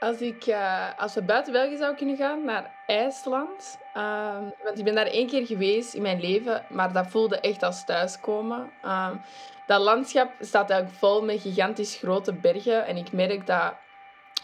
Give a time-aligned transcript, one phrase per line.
[0.00, 3.78] als, ik, uh, als we buiten België zouden kunnen gaan, naar IJsland.
[3.94, 7.62] Ehm, want ik ben daar één keer geweest in mijn leven, maar dat voelde echt
[7.62, 8.70] als thuiskomen.
[8.84, 9.20] Um,
[9.66, 12.86] dat landschap staat eigenlijk vol met gigantisch grote bergen.
[12.86, 13.74] En ik merk dat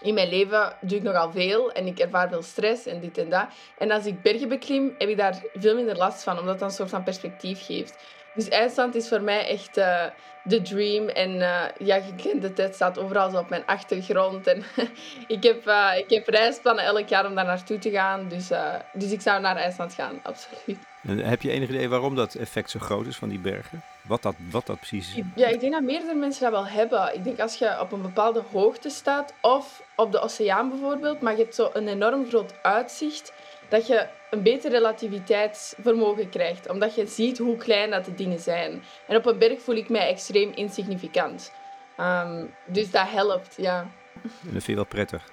[0.00, 3.28] in mijn leven doe ik nogal veel en ik ervaar veel stress en dit en
[3.28, 3.46] dat.
[3.78, 6.74] En als ik bergen beklim, heb ik daar veel minder last van, omdat dat een
[6.74, 7.98] soort van perspectief geeft.
[8.34, 10.04] Dus IJsland is voor mij echt uh,
[10.42, 11.08] de dream.
[11.08, 14.46] En uh, ja, je kent het, het staat overal zo op mijn achtergrond.
[14.46, 14.64] En
[15.26, 18.28] ik, heb, uh, ik heb reisplannen elk jaar om daar naartoe te gaan.
[18.28, 18.50] Dus,
[18.92, 20.78] dus ik zou naar IJsland gaan, absoluut.
[21.06, 23.82] En heb je enig idee waarom dat effect zo groot is van die bergen?
[24.02, 25.22] Wat dat, wat dat precies is?
[25.34, 27.14] Ja, ik denk dat meerdere mensen dat wel hebben.
[27.14, 31.32] Ik denk als je op een bepaalde hoogte staat, of op de oceaan bijvoorbeeld, maar
[31.32, 33.32] je hebt zo een enorm groot uitzicht,
[33.68, 36.68] dat je een beter relativiteitsvermogen krijgt.
[36.68, 38.82] Omdat je ziet hoe klein dat de dingen zijn.
[39.06, 41.52] En op een berg voel ik mij extreem insignificant.
[42.00, 43.80] Um, dus dat helpt, ja.
[44.22, 45.24] En dat vind je wel prettig?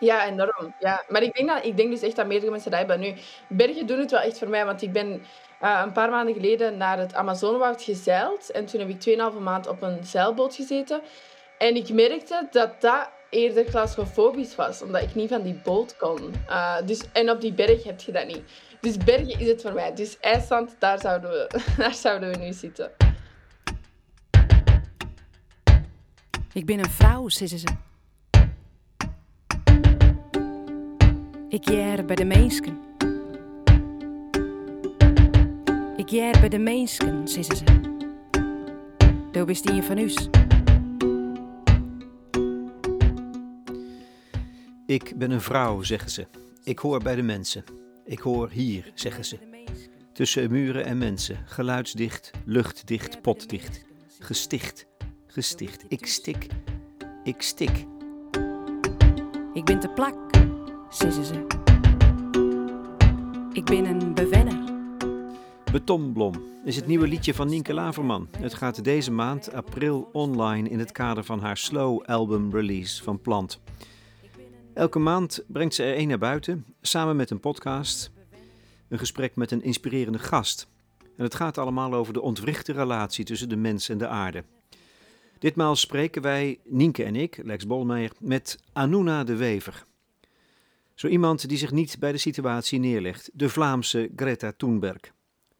[0.00, 0.74] Ja, enorm.
[0.78, 1.04] Ja.
[1.08, 3.00] Maar ik denk, dat, ik denk dus echt dat meerdere mensen dat hebben.
[3.00, 3.14] Nu,
[3.48, 5.22] bergen doen het wel echt voor mij, want ik ben
[5.62, 8.50] uh, een paar maanden geleden naar het Amazonewoud gezeild.
[8.50, 11.02] En toen heb ik 2,5 maand op een zeilboot gezeten.
[11.58, 16.34] En ik merkte dat dat eerder claustrofobisch was, omdat ik niet van die boot kon.
[16.48, 18.42] Uh, dus, en op die berg heb je dat niet.
[18.80, 19.94] Dus bergen is het voor mij.
[19.94, 22.90] Dus IJsland, daar zouden we, daar zouden we nu zitten.
[26.52, 27.68] Ik ben een vrouw, zeggen ze.
[31.48, 32.78] Ik jaar bij de mensen.
[35.96, 37.64] Ik jaar bij de mensen, zeggen ze.
[39.32, 40.39] Doe bist een van.
[44.90, 46.26] Ik ben een vrouw, zeggen ze.
[46.64, 47.64] Ik hoor bij de mensen.
[48.04, 49.38] Ik hoor hier, zeggen ze.
[50.12, 53.84] Tussen muren en mensen, geluidsdicht, luchtdicht, potdicht.
[54.18, 54.86] Gesticht,
[55.26, 55.84] gesticht.
[55.88, 56.46] Ik stik,
[57.24, 57.86] ik stik.
[59.52, 60.14] Ik ben te plak,
[60.88, 61.46] zeggen ze.
[63.52, 64.58] Ik ben een bewenner.
[65.72, 66.34] Betonblom
[66.64, 68.28] is het nieuwe liedje van Nienke Laverman.
[68.38, 73.20] Het gaat deze maand, april, online in het kader van haar Slow album release van
[73.20, 73.60] Plant.
[74.74, 78.10] Elke maand brengt ze er één naar buiten, samen met een podcast,
[78.88, 80.68] een gesprek met een inspirerende gast.
[81.16, 84.44] En het gaat allemaal over de ontwrichte relatie tussen de mens en de aarde.
[85.38, 89.84] Ditmaal spreken wij, Nienke en ik, Lex Bolmeijer, met Anuna de Wever.
[90.94, 95.00] Zo iemand die zich niet bij de situatie neerlegt, de Vlaamse Greta Thunberg.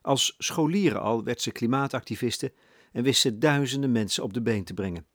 [0.00, 2.53] Als scholieren al werd ze klimaatactiviste
[2.92, 5.06] en wist ze duizenden mensen op de been te brengen.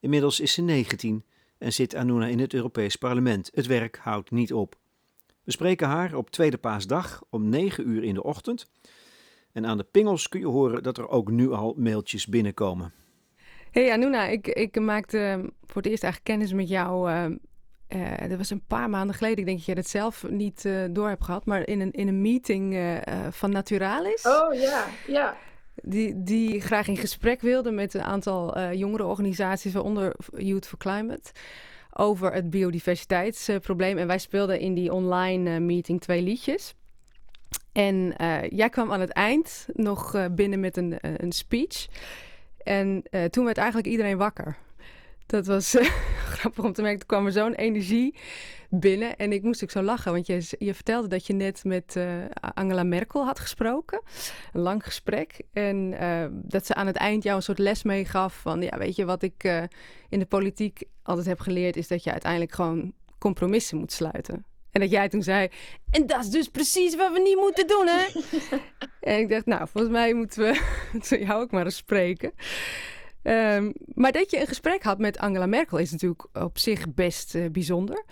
[0.00, 1.24] Inmiddels is ze 19
[1.58, 3.50] en zit Anuna in het Europees Parlement.
[3.54, 4.76] Het werk houdt niet op.
[5.44, 8.70] We spreken haar op tweede paasdag om 9 uur in de ochtend.
[9.52, 12.92] En aan de pingels kun je horen dat er ook nu al mailtjes binnenkomen.
[13.70, 17.10] Hey Anuna, ik, ik maakte voor het eerst eigenlijk kennis met jou.
[17.10, 17.24] Uh,
[17.88, 19.38] uh, dat was een paar maanden geleden.
[19.38, 21.46] Ik denk dat je dat zelf niet uh, door hebt gehad.
[21.46, 24.26] Maar in een, in een meeting van Naturalis.
[24.26, 25.36] Oh ja, ja
[25.82, 30.78] die, die graag in gesprek wilde met een aantal uh, jongere organisaties, waaronder Youth for
[30.78, 31.30] Climate,
[31.92, 33.98] over het biodiversiteitsprobleem.
[33.98, 36.74] en wij speelden in die online uh, meeting twee liedjes.
[37.72, 41.86] En uh, jij kwam aan het eind nog binnen met een, een speech.
[42.62, 44.56] En toen werd eigenlijk iedereen wakker.
[45.28, 45.76] Dat was
[46.38, 46.98] grappig om te merken.
[46.98, 48.14] Toen kwam er zo'n energie
[48.70, 49.16] binnen.
[49.16, 52.24] En ik moest ook zo lachen, want je, je vertelde dat je net met uh,
[52.54, 54.00] Angela Merkel had gesproken.
[54.52, 55.40] Een lang gesprek.
[55.52, 58.96] En uh, dat ze aan het eind jou een soort les meegaf van, ja, weet
[58.96, 59.68] je, wat ik
[60.08, 64.44] in de politiek altijd heb geleerd, is dat je uiteindelijk gewoon compromissen moet sluiten.
[64.70, 65.48] En dat jij toen zei,
[65.90, 68.06] en dat is dus precies wat we niet moeten doen, hè?
[69.12, 70.60] en ik dacht, nou, volgens mij moeten we,
[70.92, 72.32] moeten we jou ook maar eens spreken.
[73.28, 77.34] Um, maar dat je een gesprek had met Angela Merkel is natuurlijk op zich best
[77.34, 78.04] uh, bijzonder.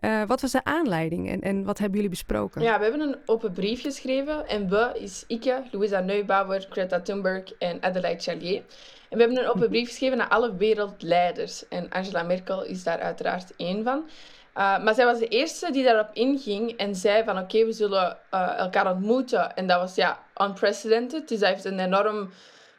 [0.00, 2.62] Uh, wat was de aanleiding en, en wat hebben jullie besproken?
[2.62, 4.48] Ja, we hebben een open brief geschreven.
[4.48, 8.62] En we is Ike, Louisa Neubauer, Greta Thunberg en Adelaide Charlier.
[9.08, 11.68] En we hebben een open brief geschreven naar alle wereldleiders.
[11.68, 13.98] En Angela Merkel is daar uiteraard één van.
[13.98, 18.16] Uh, maar zij was de eerste die daarop inging en zei van oké, we zullen
[18.56, 19.54] elkaar ontmoeten.
[19.54, 21.28] En dat was ja, unprecedented.
[21.28, 22.30] Dus dat heeft een enorm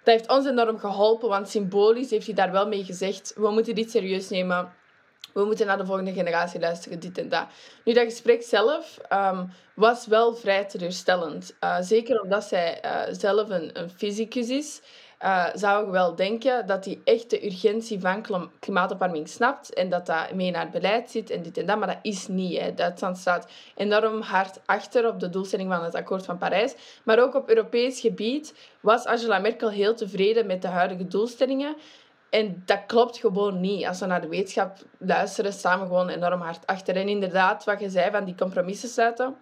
[0.04, 3.75] dat heeft ons enorm geholpen, want symbolisch heeft hij daar wel mee gezegd: we moeten
[3.75, 4.78] dit serieus nemen.
[5.34, 7.46] We moeten naar de volgende generatie luisteren, dit en dat.
[7.84, 11.56] Nu, dat gesprek zelf um, was wel vrij teleurstellend.
[11.63, 14.81] Uh, zeker omdat zij uh, zelf een, een fysicus is
[15.24, 20.06] uh, zou ik wel denken dat hij echt de urgentie van klimaatopwarming snapt en dat
[20.06, 21.77] dat mee naar het beleid zit en dit en dat.
[21.77, 22.60] Maar dat is niet.
[22.60, 22.74] Hè.
[22.74, 26.75] Duitsland staat enorm hard achter op de doelstelling van het akkoord van Parijs.
[27.04, 31.75] Maar ook op Europees gebied was Angela Merkel heel tevreden met de huidige doelstellingen.
[32.30, 33.86] En dat klopt gewoon niet.
[33.86, 36.95] Als we naar de wetenschap luisteren, staan we gewoon enorm hard achter.
[36.95, 39.36] En inderdaad, wat je zei van die compromissen sluiten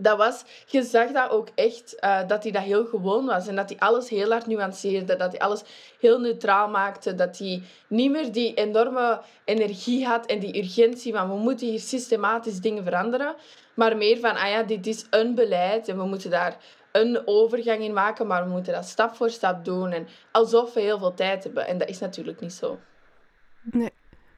[0.00, 3.46] dat was, je zag dat ook echt, uh, dat hij dat heel gewoon was.
[3.46, 5.16] En dat hij alles heel hard nuanceerde.
[5.16, 5.62] Dat hij alles
[6.00, 7.14] heel neutraal maakte.
[7.14, 11.80] Dat hij niet meer die enorme energie had en die urgentie van we moeten hier
[11.80, 13.34] systematisch dingen veranderen.
[13.74, 16.56] Maar meer van, ah ja, dit is een beleid en we moeten daar
[16.92, 18.26] een overgang in maken.
[18.26, 19.92] Maar we moeten dat stap voor stap doen.
[19.92, 21.66] En alsof we heel veel tijd hebben.
[21.66, 22.78] En dat is natuurlijk niet zo.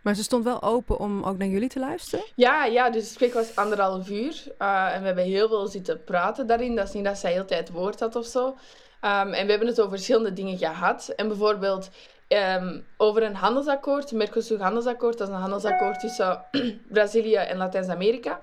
[0.00, 2.24] Maar ze stond wel open om ook naar jullie te luisteren?
[2.34, 4.44] Ja, ja dus het gesprek was anderhalf uur.
[4.58, 6.76] Uh, en we hebben heel veel zitten praten daarin.
[6.76, 8.46] Dat is niet dat zij heel tijd woord had of zo.
[8.46, 11.08] Um, en we hebben het over verschillende dingen gehad.
[11.08, 11.90] En bijvoorbeeld
[12.28, 15.18] um, over een handelsakkoord, Mercosur-handelsakkoord.
[15.18, 16.44] Dat is een handelsakkoord tussen
[16.88, 18.40] Brazilië en Latijns-Amerika.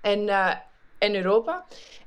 [0.00, 0.54] En, uh,
[0.98, 1.64] en Europa.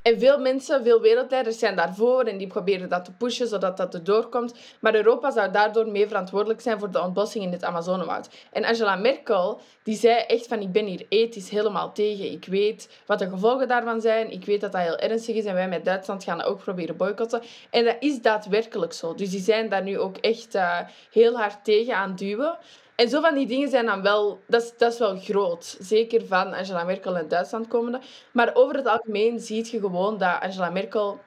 [0.07, 3.93] En veel mensen, veel wereldleiders zijn daarvoor en die proberen dat te pushen zodat dat
[3.93, 4.53] erdoor komt.
[4.79, 8.29] Maar Europa zou daardoor mee verantwoordelijk zijn voor de ontbossing in het Amazonewoud.
[8.51, 12.31] En Angela Merkel, die zei echt van ik ben hier ethisch helemaal tegen.
[12.31, 14.31] Ik weet wat de gevolgen daarvan zijn.
[14.31, 16.97] Ik weet dat dat heel ernstig is en wij met Duitsland gaan dat ook proberen
[16.97, 17.41] boycotten.
[17.69, 19.15] En dat is daadwerkelijk zo.
[19.15, 20.79] Dus die zijn daar nu ook echt uh,
[21.11, 22.57] heel hard tegen aan duwen.
[22.97, 24.39] En zo van die dingen zijn dan wel...
[24.47, 25.77] Dat is, dat is wel groot.
[25.79, 28.01] Zeker van Angela Merkel en Duitsland komende.
[28.31, 31.19] Maar over het algemeen zie je gewoon dat Angela Merkel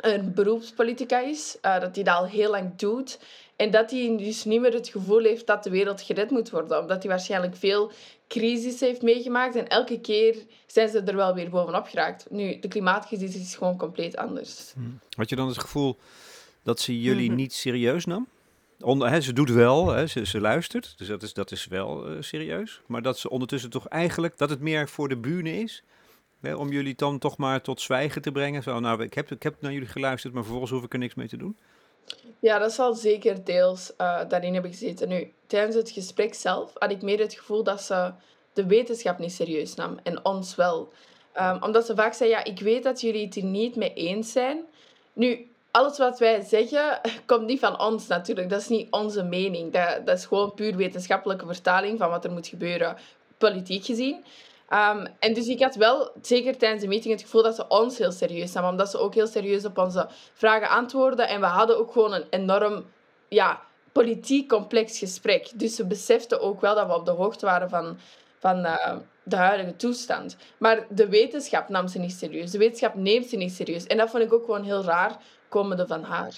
[0.00, 1.56] een beroepspolitica is.
[1.62, 3.18] Uh, dat hij dat al heel lang doet.
[3.56, 6.80] En dat hij dus niet meer het gevoel heeft dat de wereld gered moet worden.
[6.80, 7.92] Omdat hij waarschijnlijk veel
[8.28, 9.56] crisis heeft meegemaakt.
[9.56, 12.26] En elke keer zijn ze er wel weer bovenop geraakt.
[12.30, 14.72] Nu, de klimaatcrisis is gewoon compleet anders.
[14.74, 14.98] Hmm.
[15.16, 15.96] Had je dan het gevoel
[16.62, 17.36] dat ze jullie mhm.
[17.36, 18.28] niet serieus nam?
[18.84, 22.16] Hè, ze doet wel, hè, ze, ze luistert, dus dat is, dat is wel uh,
[22.20, 22.80] serieus.
[22.86, 25.82] Maar dat ze ondertussen toch eigenlijk, dat het meer voor de bühne is.
[26.40, 28.62] Hè, om jullie dan toch maar tot zwijgen te brengen.
[28.62, 31.14] Zo, nou, ik heb, ik heb naar jullie geluisterd, maar vervolgens hoef ik er niks
[31.14, 31.56] mee te doen.
[32.38, 35.08] Ja, dat zal zeker deels uh, daarin hebben gezeten.
[35.08, 38.12] Nu, tijdens het gesprek zelf had ik meer het gevoel dat ze
[38.52, 39.98] de wetenschap niet serieus nam.
[40.02, 40.92] En ons wel.
[41.40, 44.64] Um, omdat ze vaak zei, ja, ik weet dat jullie het niet mee eens zijn.
[45.12, 48.48] Nu, alles wat wij zeggen komt niet van ons natuurlijk.
[48.48, 49.72] Dat is niet onze mening.
[49.72, 52.96] Dat, dat is gewoon puur wetenschappelijke vertaling van wat er moet gebeuren,
[53.38, 54.24] politiek gezien.
[54.70, 57.98] Um, en dus ik had wel, zeker tijdens de meeting, het gevoel dat ze ons
[57.98, 58.70] heel serieus namen.
[58.70, 61.28] Omdat ze ook heel serieus op onze vragen antwoorden.
[61.28, 62.84] En we hadden ook gewoon een enorm
[63.28, 63.60] ja,
[63.92, 65.50] politiek complex gesprek.
[65.54, 67.98] Dus ze beseften ook wel dat we op de hoogte waren van,
[68.38, 70.36] van uh, de huidige toestand.
[70.58, 72.50] Maar de wetenschap nam ze niet serieus.
[72.50, 73.86] De wetenschap neemt ze niet serieus.
[73.86, 75.16] En dat vond ik ook gewoon heel raar
[75.54, 76.34] komende van haar.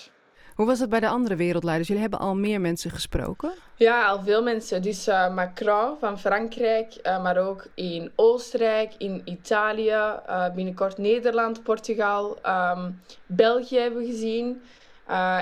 [0.54, 1.88] Hoe was het bij de andere wereldleiders?
[1.88, 3.52] Jullie hebben al meer mensen gesproken?
[3.74, 4.82] Ja, al veel mensen.
[4.82, 9.90] Dus uh, Macron van Frankrijk, uh, maar ook in Oostenrijk, in Italië,
[10.28, 14.62] uh, binnenkort Nederland, Portugal, um, België hebben we gezien.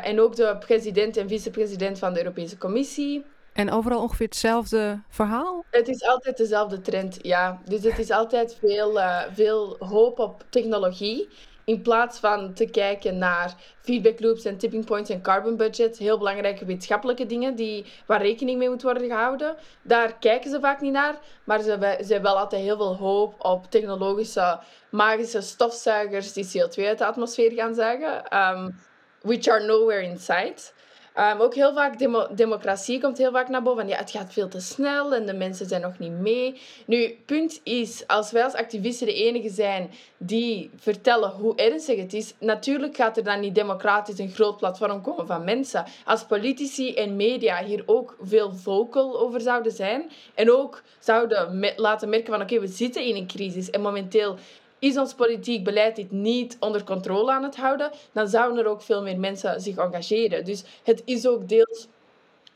[0.03, 3.25] en ook de president en vicepresident van de Europese Commissie.
[3.53, 5.65] En overal ongeveer hetzelfde verhaal?
[5.71, 7.61] Het is altijd dezelfde trend, ja.
[7.65, 9.01] Dus het is altijd veel,
[9.33, 11.29] veel hoop op technologie.
[11.65, 16.19] In plaats van te kijken naar feedback loops en tipping points en carbon budget, heel
[16.19, 20.93] belangrijke wetenschappelijke dingen die, waar rekening mee moet worden gehouden, daar kijken ze vaak niet
[20.93, 21.19] naar.
[21.45, 26.85] Maar ze, ze hebben wel altijd heel veel hoop op technologische, magische stofzuigers die CO2
[26.87, 28.81] uit de atmosfeer gaan zuigen, um,
[29.23, 30.75] which are nowhere in sight.
[31.19, 31.99] Um, ook heel vaak,
[32.37, 33.89] democratie komt heel vaak naar boven.
[33.89, 36.61] Ja, het gaat veel te snel en de mensen zijn nog niet mee.
[36.87, 42.13] Nu, punt is, als wij als activisten de enige zijn die vertellen hoe ernstig het
[42.13, 45.85] is, natuurlijk gaat er dan niet democratisch een groot platform komen van mensen.
[46.05, 52.09] Als politici en media hier ook veel vocal over zouden zijn en ook zouden laten
[52.09, 54.39] merken van oké, we zitten in een crisis en momenteel
[54.85, 58.83] is ons politiek beleid dit niet onder controle aan het houden, dan zouden er ook
[58.83, 60.45] veel meer mensen zich engageren.
[60.45, 61.89] Dus het is ook deels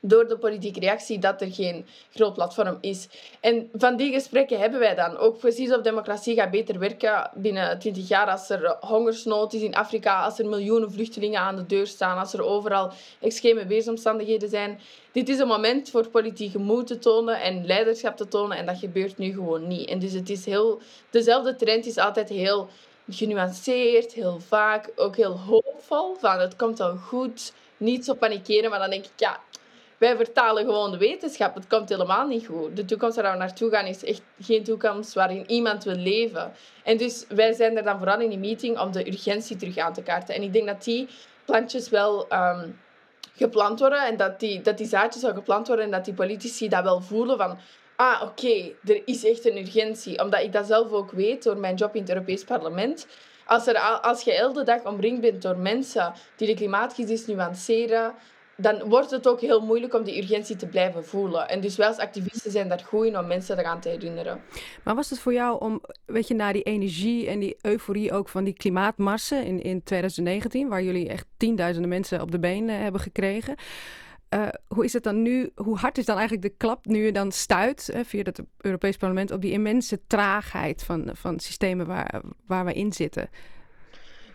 [0.01, 3.09] door de politieke reactie dat er geen groot platform is.
[3.41, 5.17] En van die gesprekken hebben wij dan.
[5.17, 9.75] Ook precies of democratie gaat beter werken binnen 20 jaar als er hongersnood is in
[9.75, 14.81] Afrika, als er miljoenen vluchtelingen aan de deur staan, als er overal extreme weersomstandigheden zijn.
[15.13, 18.79] Dit is een moment voor politieke moed te tonen en leiderschap te tonen en dat
[18.79, 19.89] gebeurt nu gewoon niet.
[19.89, 20.81] En dus het is heel...
[21.11, 22.69] Dezelfde trend is altijd heel
[23.09, 26.15] genuanceerd, heel vaak, ook heel hoopvol.
[26.15, 29.41] Van het komt wel goed, niet zo panikeren, maar dan denk ik, ja,
[29.99, 31.55] wij vertalen gewoon de wetenschap.
[31.55, 32.77] Het komt helemaal niet goed.
[32.77, 36.53] De toekomst waar we naartoe gaan is echt geen toekomst waarin iemand wil leven.
[36.85, 39.93] En dus wij zijn er dan vooral in die meeting om de urgentie terug aan
[39.93, 40.35] te kaarten.
[40.35, 41.09] En ik denk dat die
[41.45, 42.81] plantjes wel um,
[43.35, 46.69] geplant worden en dat die, dat die zaadjes wel geplant worden en dat die politici
[46.69, 47.59] dat wel voelen van
[47.99, 50.23] ah, oké, er is echt een urgentie.
[50.23, 53.07] Omdat ik dat zelf ook weet door mijn job in het Europees Parlement.
[53.47, 58.15] Als, er, als je elke dag omringd bent door mensen die de klimaatcrisis nuanceren,
[58.61, 61.49] dan wordt het ook heel moeilijk om die urgentie te blijven voelen.
[61.49, 64.41] En dus wij als activisten zijn daar goed om mensen eraan te herinneren.
[64.85, 68.29] Maar was het voor jou om, weet je, naar die energie en die euforie ook
[68.29, 73.01] van die klimaatmarsen in, in 2019, waar jullie echt tienduizenden mensen op de been hebben
[73.01, 73.55] gekregen.
[74.35, 75.51] Uh, hoe is het dan nu?
[75.55, 79.31] Hoe hard is dan eigenlijk de klap nu je dan stuit via het Europees Parlement
[79.31, 83.29] op die immense traagheid van, van systemen waar, waar we in zitten?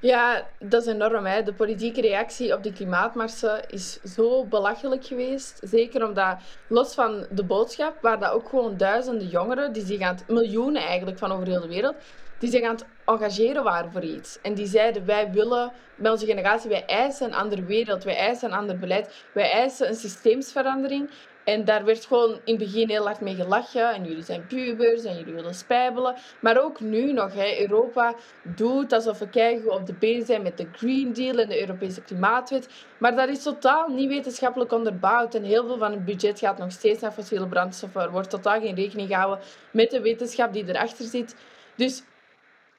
[0.04, 1.26] Ja, dat is enorm.
[1.26, 1.44] Hè.
[1.44, 5.60] De politieke reactie op die klimaatmarsen is zo belachelijk geweest.
[5.62, 10.18] Zeker omdat, los van de boodschap, waar dat ook gewoon duizenden jongeren, die zich aan
[10.28, 11.96] miljoenen eigenlijk van over heel de wereld,
[12.40, 14.40] die zich aan het engageren waren voor iets.
[14.42, 18.52] En die zeiden, wij willen, met onze generatie, wij eisen een andere wereld, wij eisen
[18.52, 21.10] een ander beleid, wij eisen een systeemsverandering.
[21.44, 23.94] En daar werd gewoon in het begin heel hard mee gelachen.
[23.94, 26.16] En jullie zijn pubers en jullie willen spijbelen.
[26.40, 30.58] Maar ook nu nog, hè, Europa doet alsof we kijken op de been zijn met
[30.58, 32.68] de Green Deal en de Europese Klimaatwet.
[32.98, 35.36] Maar dat is totaal niet wetenschappelijk onderbouwd.
[35.36, 38.02] En heel veel van het budget gaat nog steeds naar fossiele brandstoffen.
[38.02, 41.36] Er wordt totaal geen rekening gehouden met de wetenschap die erachter zit.
[41.76, 42.04] Dus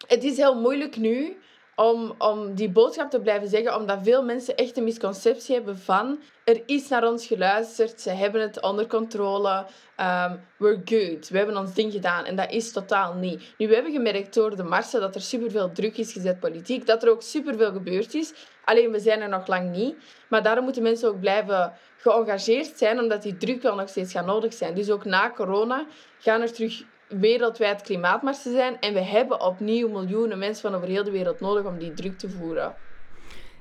[0.06, 1.36] het is heel moeilijk nu
[1.76, 6.20] om, om die boodschap te blijven zeggen, omdat veel mensen echt een misconceptie hebben van
[6.44, 9.66] er is naar ons geluisterd, ze hebben het onder controle,
[10.00, 12.24] um, we're good, we hebben ons ding gedaan.
[12.24, 13.54] En dat is totaal niet.
[13.58, 17.02] Nu, we hebben gemerkt door de marsen dat er superveel druk is gezet politiek, dat
[17.02, 18.32] er ook superveel gebeurd is.
[18.64, 19.96] Alleen we zijn er nog lang niet.
[20.28, 24.26] Maar daarom moeten mensen ook blijven geëngageerd zijn, omdat die druk wel nog steeds gaat
[24.26, 24.74] nodig zijn.
[24.74, 25.86] Dus ook na corona
[26.18, 26.82] gaan er terug
[27.18, 28.80] wereldwijd klimaatmarsen zijn.
[28.80, 32.18] En we hebben opnieuw miljoenen mensen van over heel de wereld nodig om die druk
[32.18, 32.74] te voeren.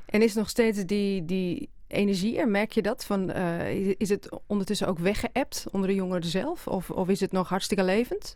[0.05, 2.48] En is nog steeds die, die energie er?
[2.48, 3.05] Merk je dat?
[3.05, 6.67] Van, uh, is het ondertussen ook weggeëpt onder de jongeren zelf?
[6.67, 8.36] Of, of is het nog hartstikke levend?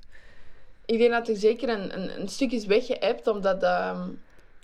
[0.85, 4.09] Ik denk dat er zeker een, een, een stuk is weggeëpt, omdat ehm,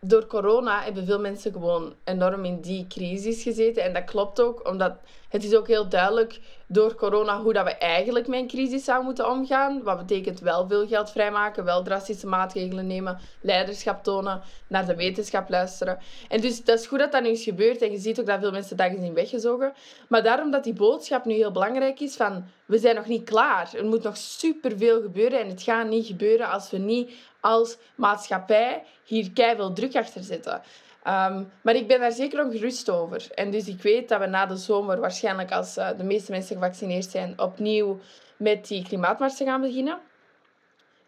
[0.06, 3.84] door corona hebben veel mensen gewoon enorm in die crisis gezeten.
[3.84, 4.94] En dat klopt ook, omdat
[5.30, 9.06] het is ook heel duidelijk door corona hoe dat we eigenlijk met een crisis zouden
[9.06, 9.84] moeten omgaan.
[9.84, 15.50] Wat betekent wel veel geld vrijmaken, wel drastische maatregelen nemen, leiderschap tonen, naar de wetenschap
[15.50, 15.98] luisteren.
[16.30, 17.82] En dus dat is goed dat dat nu is gebeurd.
[17.82, 19.74] En je ziet ook dat veel mensen dat zijn weggezogen.
[20.08, 23.70] Maar daarom dat die boodschap nu heel belangrijk is van we zijn nog niet klaar.
[23.76, 27.12] Er moet nog superveel gebeuren en het gaat niet gebeuren als we niet
[27.44, 30.62] als maatschappij hier keihard druk achter zetten.
[31.08, 33.28] Um, maar ik ben daar zeker ongerust over.
[33.36, 36.56] En dus ik weet dat we na de zomer, waarschijnlijk als uh, de meeste mensen
[36.56, 38.00] gevaccineerd zijn, opnieuw
[38.38, 40.00] met die klimaatmarsen gaan beginnen.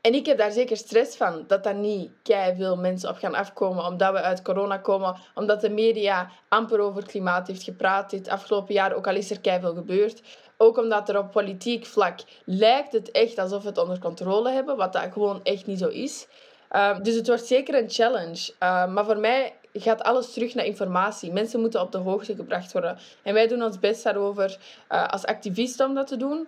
[0.02, 2.12] En ik heb daar zeker stress van, dat daar niet
[2.58, 7.06] veel mensen op gaan afkomen, omdat we uit corona komen, omdat de media amper over
[7.06, 10.22] klimaat heeft gepraat dit afgelopen jaar, ook al is er veel gebeurd.
[10.58, 14.78] Ook omdat er op politiek vlak lijkt het echt alsof we het onder controle hebben,
[14.78, 16.28] wat dat gewoon echt niet zo is.
[16.72, 18.54] Uh, dus het wordt zeker een challenge.
[18.60, 21.32] Uh, maar voor mij gaat alles terug naar informatie.
[21.32, 22.98] Mensen moeten op de hoogte gebracht worden.
[23.24, 24.58] En wij doen ons best daarover
[24.92, 26.48] uh, als activisten om dat te doen.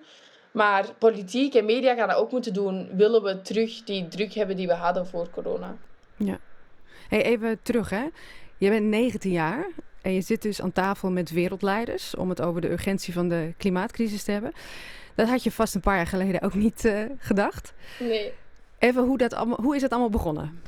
[0.51, 2.89] Maar politiek en media gaan dat ook moeten doen.
[2.93, 5.75] Willen we terug die druk hebben die we hadden voor corona?
[6.15, 6.37] Ja.
[7.09, 8.05] Hey, even terug, hè.
[8.57, 9.67] Je bent 19 jaar
[10.01, 13.53] en je zit dus aan tafel met wereldleiders om het over de urgentie van de
[13.57, 14.53] klimaatcrisis te hebben.
[15.15, 17.73] Dat had je vast een paar jaar geleden ook niet uh, gedacht.
[17.99, 18.33] Nee.
[18.79, 20.61] Even hoe, dat allemaal, hoe is het allemaal begonnen?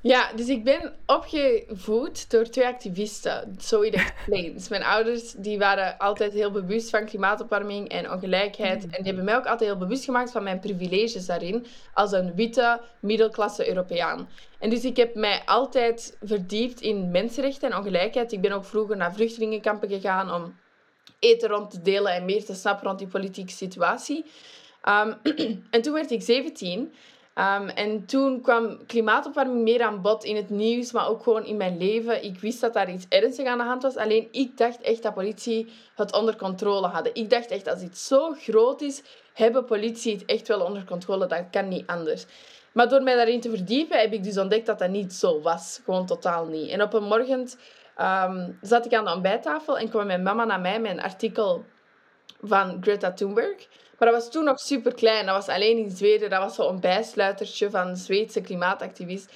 [0.00, 3.54] Ja, dus ik ben opgevoed door twee activisten.
[3.58, 4.68] So it explains.
[4.74, 8.82] Mijn ouders die waren altijd heel bewust van klimaatopwarming en ongelijkheid.
[8.82, 11.66] En die hebben mij ook altijd heel bewust gemaakt van mijn privileges daarin.
[11.94, 14.28] Als een witte, middelklasse Europeaan.
[14.58, 18.32] En dus ik heb mij altijd verdiept in mensenrechten en ongelijkheid.
[18.32, 20.56] Ik ben ook vroeger naar vluchtelingenkampen gegaan om
[21.18, 24.24] eten rond te delen en meer te snappen rond die politieke situatie.
[24.88, 25.16] Um,
[25.70, 26.92] en toen werd ik 17
[27.38, 31.56] Um, en toen kwam klimaatopwarming meer aan bod in het nieuws, maar ook gewoon in
[31.56, 32.24] mijn leven.
[32.24, 33.96] Ik wist dat daar iets ernstigs aan de hand was.
[33.96, 37.14] Alleen ik dacht echt dat politie het onder controle hadden.
[37.14, 39.02] Ik dacht echt, als iets zo groot is,
[39.34, 41.26] hebben politie het echt wel onder controle.
[41.26, 42.26] Dat kan niet anders.
[42.72, 45.80] Maar door mij daarin te verdiepen, heb ik dus ontdekt dat dat niet zo was.
[45.84, 46.70] Gewoon totaal niet.
[46.70, 47.48] En op een morgen
[48.00, 51.64] um, zat ik aan de ontbijttafel en kwam mijn mama naar mij met een artikel
[52.42, 53.68] van Greta Thunberg.
[53.98, 55.26] Maar dat was toen nog super klein.
[55.26, 56.30] Dat was alleen in Zweden.
[56.30, 59.32] Dat was zo'n bijsluitertje van een Zweedse klimaatactivist.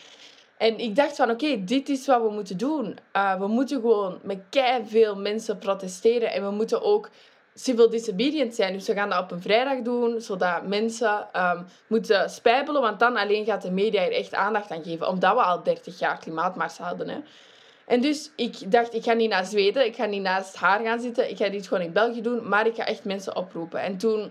[0.56, 2.98] En ik dacht van, oké, dit is wat we moeten doen.
[3.16, 6.32] Uh, we moeten gewoon met kei veel mensen protesteren.
[6.32, 7.10] En we moeten ook
[7.54, 8.72] civil disobedient zijn.
[8.72, 12.82] Dus we gaan dat op een vrijdag doen, zodat mensen um, moeten spijbelen.
[12.82, 15.08] Want dan alleen gaat de media er echt aandacht aan geven.
[15.08, 17.08] Omdat we al 30 jaar klimaatmars hadden.
[17.08, 17.18] Hè.
[17.86, 19.86] En dus ik dacht, ik ga niet naar Zweden.
[19.86, 21.30] Ik ga niet naast haar gaan zitten.
[21.30, 22.48] Ik ga dit gewoon in België doen.
[22.48, 23.80] Maar ik ga echt mensen oproepen.
[23.80, 24.30] En toen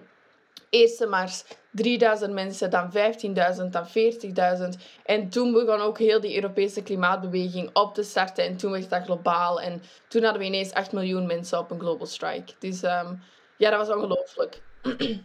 [0.70, 4.82] eerste mars 3000 mensen, dan 15.000, dan 40.000.
[5.06, 8.44] En toen begon ook heel die Europese klimaatbeweging op te starten.
[8.44, 9.62] En toen werd dat globaal.
[9.62, 12.54] En toen hadden we ineens 8 miljoen mensen op een global strike.
[12.60, 13.20] Dus um,
[13.58, 14.62] ja, dat was ongelooflijk.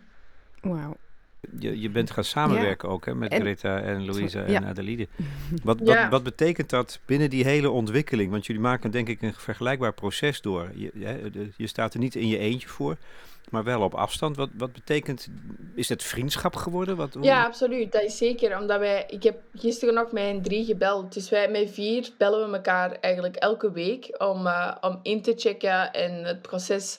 [0.60, 0.96] Wauw.
[1.58, 5.08] Je, je bent gaan samenwerken ook hè, met Greta en Louisa en Adelide.
[5.62, 8.30] Wat, wat, wat betekent dat binnen die hele ontwikkeling?
[8.30, 10.70] Want jullie maken denk ik een vergelijkbaar proces door.
[10.74, 12.96] Je, je, je staat er niet in je eentje voor
[13.50, 14.36] maar wel op afstand.
[14.36, 15.28] Wat, wat betekent,
[15.74, 16.96] is het vriendschap geworden?
[16.96, 17.92] Wat, Ja, absoluut.
[17.92, 18.58] Dat is zeker.
[18.60, 21.14] Omdat wij, ik heb gisteren nog een drie gebeld.
[21.14, 25.32] Dus wij met vier bellen we elkaar eigenlijk elke week om, uh, om in te
[25.36, 26.98] checken en het proces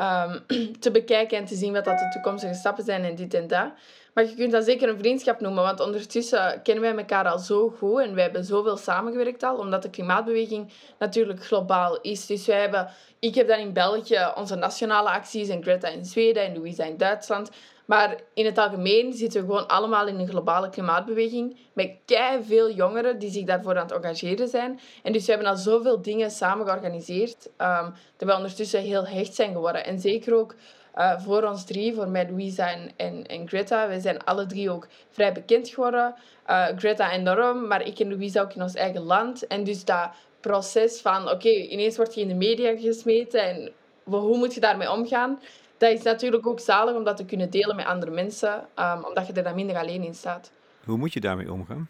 [0.00, 0.44] um,
[0.80, 3.72] te bekijken en te zien wat dat de toekomstige stappen zijn en dit en dat.
[4.12, 7.68] Maar je kunt dat zeker een vriendschap noemen, want ondertussen kennen wij elkaar al zo
[7.78, 12.26] goed en wij hebben zoveel samengewerkt al, omdat de klimaatbeweging natuurlijk globaal is.
[12.26, 12.88] Dus wij hebben,
[13.18, 16.96] ik heb dan in België onze nationale acties en Greta in Zweden en Louisa in
[16.96, 17.50] Duitsland.
[17.86, 22.70] Maar in het algemeen zitten we gewoon allemaal in een globale klimaatbeweging met kei veel
[22.70, 24.80] jongeren die zich daarvoor aan het engageren zijn.
[25.02, 29.34] En dus we hebben al zoveel dingen samen georganiseerd um, dat we ondertussen heel hecht
[29.34, 29.84] zijn geworden.
[29.84, 30.54] En zeker ook
[30.96, 33.88] uh, voor ons drie, voor mij, Louisa en, en, en, Greta.
[33.88, 36.14] We zijn alle drie ook vrij bekend geworden.
[36.50, 39.46] Uh, Greta enorm, maar ik en Louisa ook in ons eigen land.
[39.46, 43.72] En dus dat proces van, oké, ineens word je in de media gesmeten en
[44.04, 45.40] hoe moet je daarmee omgaan?
[45.76, 49.26] Dat is natuurlijk ook zalig om dat te kunnen delen met andere mensen, um, omdat
[49.26, 50.50] je er dan minder alleen in staat.
[50.84, 51.88] Hoe moet je daarmee omgaan?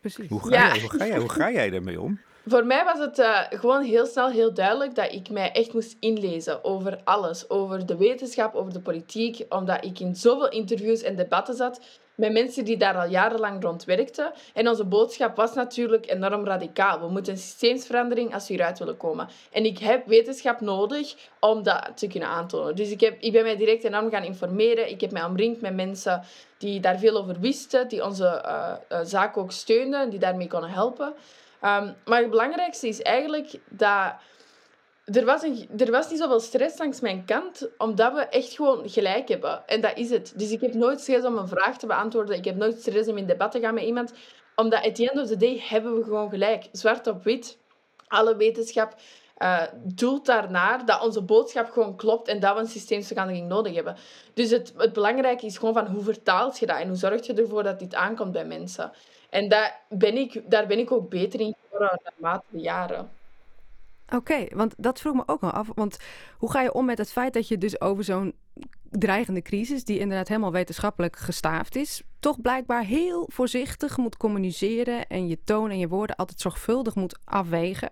[0.00, 0.28] Precies.
[0.28, 2.20] Hoe ga, jij, hoe ga, jij, hoe ga jij daarmee om?
[2.46, 5.96] Voor mij was het uh, gewoon heel snel heel duidelijk dat ik mij echt moest
[6.00, 7.50] inlezen over alles.
[7.50, 9.44] Over de wetenschap, over de politiek.
[9.48, 11.80] Omdat ik in zoveel interviews en debatten zat
[12.14, 14.32] met mensen die daar al jarenlang rond werkten.
[14.54, 17.00] En onze boodschap was natuurlijk enorm radicaal.
[17.00, 19.28] We moeten een systeemsverandering als we hieruit willen komen.
[19.52, 22.76] En ik heb wetenschap nodig om dat te kunnen aantonen.
[22.76, 24.90] Dus ik, heb, ik ben mij direct enorm gaan informeren.
[24.90, 26.22] Ik heb mij omringd met mensen
[26.58, 30.48] die daar veel over wisten, die onze uh, uh, zaak ook steunden en die daarmee
[30.48, 31.14] konden helpen.
[31.62, 34.14] Um, maar het belangrijkste is eigenlijk dat
[35.04, 38.88] er was, een, er was niet zoveel stress langs mijn kant, omdat we echt gewoon
[38.88, 39.66] gelijk hebben.
[39.66, 40.32] En dat is het.
[40.36, 42.36] Dus ik heb nooit stress om een vraag te beantwoorden.
[42.36, 44.12] Ik heb nooit stress om in debat te gaan met iemand.
[44.56, 46.68] Omdat at the end of the day hebben we gewoon gelijk.
[46.72, 47.58] Zwart op wit.
[48.06, 48.94] Alle wetenschap
[49.38, 53.96] uh, doelt daarnaar dat onze boodschap gewoon klopt en dat we een systeemsverandering nodig hebben.
[54.34, 57.34] Dus het, het belangrijke is gewoon van hoe vertaalt je dat en hoe zorg je
[57.34, 58.92] ervoor dat dit aankomt bij mensen.
[59.32, 63.10] En daar ben ik, daar ben ik ook beter in geworden naarmate de jaren.
[64.14, 65.68] Oké, want dat vroeg me ook wel af.
[65.74, 65.98] Want
[66.38, 68.34] hoe ga je om met het feit dat je dus over zo'n
[68.90, 75.28] dreigende crisis, die inderdaad helemaal wetenschappelijk gestaafd is, toch blijkbaar heel voorzichtig moet communiceren en
[75.28, 77.90] je toon en je woorden altijd zorgvuldig moet afwegen.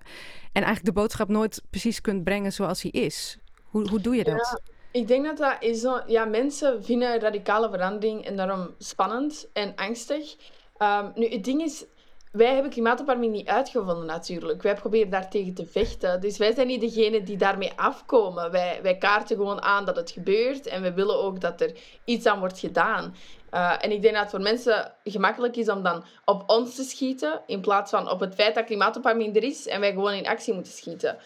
[0.53, 3.39] En eigenlijk de boodschap nooit precies kunt brengen zoals hij is.
[3.65, 4.35] Hoe, hoe doe je dat?
[4.35, 6.01] Ja, ik denk dat dat is zo.
[6.07, 10.37] Ja, mensen vinden radicale verandering en daarom spannend en angstig.
[10.83, 11.85] Um, nu, het ding is,
[12.33, 14.63] wij hebben klimaatopwarming niet uitgevonden natuurlijk.
[14.63, 16.21] Wij proberen daartegen te vechten.
[16.21, 18.51] Dus wij zijn niet degene die daarmee afkomen.
[18.51, 22.27] Wij, wij kaarten gewoon aan dat het gebeurt en we willen ook dat er iets
[22.27, 23.15] aan wordt gedaan.
[23.53, 26.83] Uh, en ik denk dat het voor mensen gemakkelijk is om dan op ons te
[26.83, 30.29] schieten, in plaats van op het feit dat klimaatopwarming er is en wij gewoon in
[30.29, 31.19] actie moeten schieten.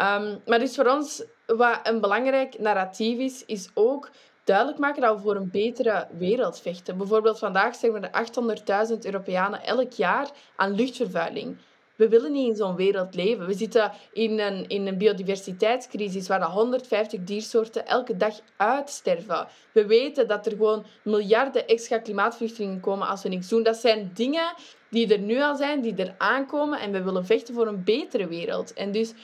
[0.00, 4.10] Um, maar dus voor ons, wat een belangrijk narratief is, is ook
[4.50, 6.96] duidelijk maken dat we voor een betere wereld vechten.
[6.96, 11.56] Bijvoorbeeld vandaag zeggen er 800.000 Europeanen elk jaar aan luchtvervuiling.
[11.96, 13.46] We willen niet in zo'n wereld leven.
[13.46, 19.46] We zitten in een, in een biodiversiteitscrisis waar 150 diersoorten elke dag uitsterven.
[19.72, 23.62] We weten dat er gewoon miljarden extra klimaatvluchtelingen komen als we niks doen.
[23.62, 24.54] Dat zijn dingen
[24.90, 28.26] die er nu al zijn, die er aankomen en we willen vechten voor een betere
[28.26, 28.72] wereld.
[28.72, 29.14] En dus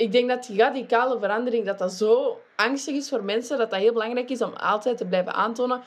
[0.00, 3.80] ik denk dat die radicale verandering, dat dat zo angstig is voor mensen, dat dat
[3.80, 5.82] heel belangrijk is om altijd te blijven aantonen.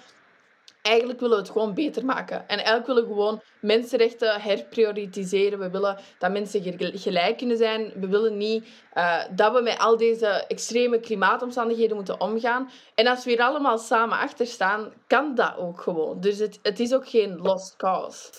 [0.82, 2.40] Eigenlijk willen we het gewoon beter maken.
[2.40, 5.60] En eigenlijk willen we gewoon mensenrechten herprioritiseren.
[5.60, 7.92] We willen dat mensen gelijk kunnen zijn.
[7.96, 12.70] We willen niet uh, dat we met al deze extreme klimaatomstandigheden moeten omgaan.
[12.96, 16.20] En als we hier allemaal samen achter staan, kan dat ook gewoon.
[16.20, 18.32] Dus het, het is ook geen lost cause.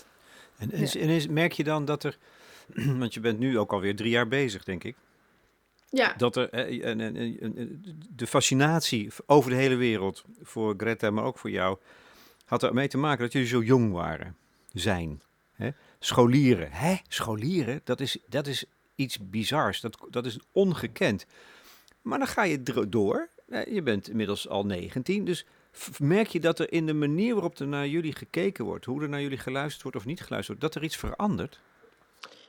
[0.58, 2.18] En, en, merk je dan dat er...
[2.98, 4.96] Want je bent nu ook alweer drie jaar bezig, denk ik.
[5.94, 6.14] Ja.
[6.16, 6.50] Dat er
[8.14, 11.78] de fascinatie over de hele wereld voor Greta, maar ook voor jou,
[12.44, 14.36] had ermee te maken dat jullie zo jong waren,
[14.72, 15.22] zijn.
[15.52, 15.70] Hè?
[15.98, 16.72] Scholieren.
[16.72, 16.96] Hè?
[17.08, 17.80] Scholieren?
[17.84, 19.80] Dat is, dat is iets bizars.
[19.80, 21.26] Dat, dat is ongekend.
[22.02, 23.28] Maar dan ga je door.
[23.70, 25.24] Je bent inmiddels al 19.
[25.24, 25.46] Dus
[25.98, 29.08] merk je dat er in de manier waarop er naar jullie gekeken wordt, hoe er
[29.08, 31.60] naar jullie geluisterd wordt of niet geluisterd wordt, dat er iets verandert?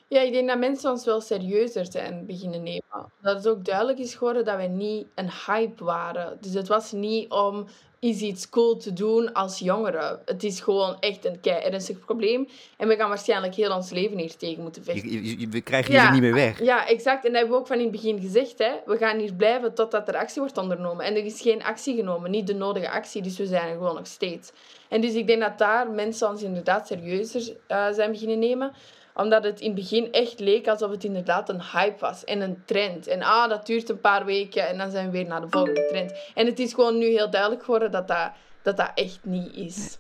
[0.07, 2.83] Ja, ik denk dat mensen ons wel serieuzer zijn beginnen nemen.
[3.21, 6.37] Dat het ook duidelijk is geworden dat wij niet een hype waren.
[6.41, 7.67] Dus het was niet om
[7.99, 10.21] is iets cool te doen als jongeren.
[10.25, 12.47] Het is gewoon echt een kei ernstig probleem.
[12.77, 15.49] En we gaan waarschijnlijk heel ons leven hier tegen moeten vechten.
[15.49, 16.63] we krijgen hier niet meer weg.
[16.63, 17.25] Ja, exact.
[17.25, 18.57] En dat hebben we ook van in het begin gezegd.
[18.57, 18.71] Hè.
[18.85, 21.05] We gaan hier blijven totdat er actie wordt ondernomen.
[21.05, 23.21] En er is geen actie genomen, niet de nodige actie.
[23.21, 24.51] Dus we zijn er gewoon nog steeds.
[24.89, 28.71] En dus ik denk dat daar mensen ons inderdaad serieuzer uh, zijn beginnen nemen
[29.15, 32.63] omdat het in het begin echt leek alsof het inderdaad een hype was en een
[32.65, 33.07] trend.
[33.07, 35.85] En ah, dat duurt een paar weken en dan zijn we weer naar de volgende
[35.85, 36.13] trend.
[36.33, 39.97] En het is gewoon nu heel duidelijk geworden dat dat, dat, dat echt niet is.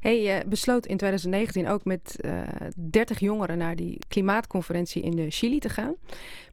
[0.00, 5.16] Hey, je besloot in 2019 ook met uh, eh, 30 jongeren naar die klimaatconferentie in
[5.16, 5.94] de Chili te gaan.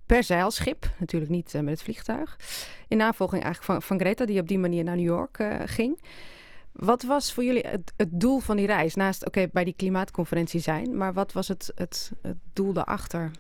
[0.06, 2.40] Per zeilschip, natuurlijk niet uh, met het vliegtuig.
[2.88, 6.00] In navolging eigenlijk van, van Greta, die op die manier naar New York ging.
[6.78, 8.96] Wat was voor jullie het, het doel van die reis?
[8.96, 13.32] Naast, oké, bij die klimaatconferentie zijn, maar wat was het, het, het doel daarachter?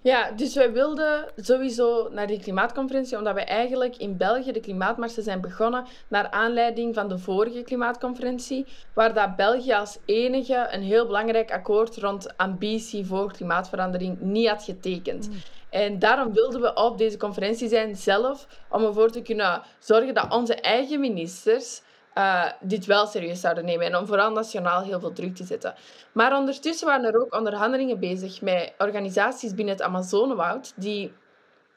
[0.00, 5.22] Ja, dus wij wilden sowieso naar die klimaatconferentie, omdat wij eigenlijk in België de klimaatmarsen
[5.22, 11.06] zijn begonnen naar aanleiding van de vorige klimaatconferentie, waar dat België als enige een heel
[11.06, 15.28] belangrijk akkoord rond ambitie voor klimaatverandering niet had getekend.
[15.28, 15.34] Mm.
[15.70, 20.32] En daarom wilden we op deze conferentie zijn zelf, om ervoor te kunnen zorgen dat
[20.32, 21.82] onze eigen ministers
[22.14, 23.86] uh, dit wel serieus zouden nemen.
[23.86, 25.74] En om vooral nationaal heel veel druk te zetten.
[26.12, 31.12] Maar ondertussen waren er ook onderhandelingen bezig met organisaties binnen het Amazonewoud die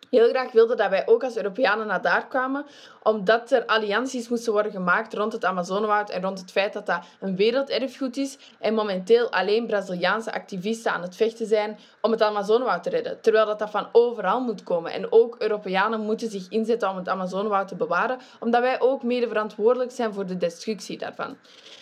[0.10, 2.66] heel graag wilden dat wij ook als Europeanen naar daar kwamen,
[3.04, 7.06] omdat er allianties moesten worden gemaakt rond het Amazonewoud en rond het feit dat dat
[7.20, 12.84] een werelderfgoed is en momenteel alleen Braziliaanse activisten aan het vechten zijn om het Amazonewoud
[12.84, 14.92] te redden, terwijl dat, dat van overal moet komen.
[14.92, 19.28] En ook Europeanen moeten zich inzetten om het Amazonewoud te bewaren, omdat wij ook mede
[19.28, 21.38] verantwoordelijk zijn voor de destructie daarvan.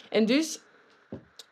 [0.10, 0.60] En dus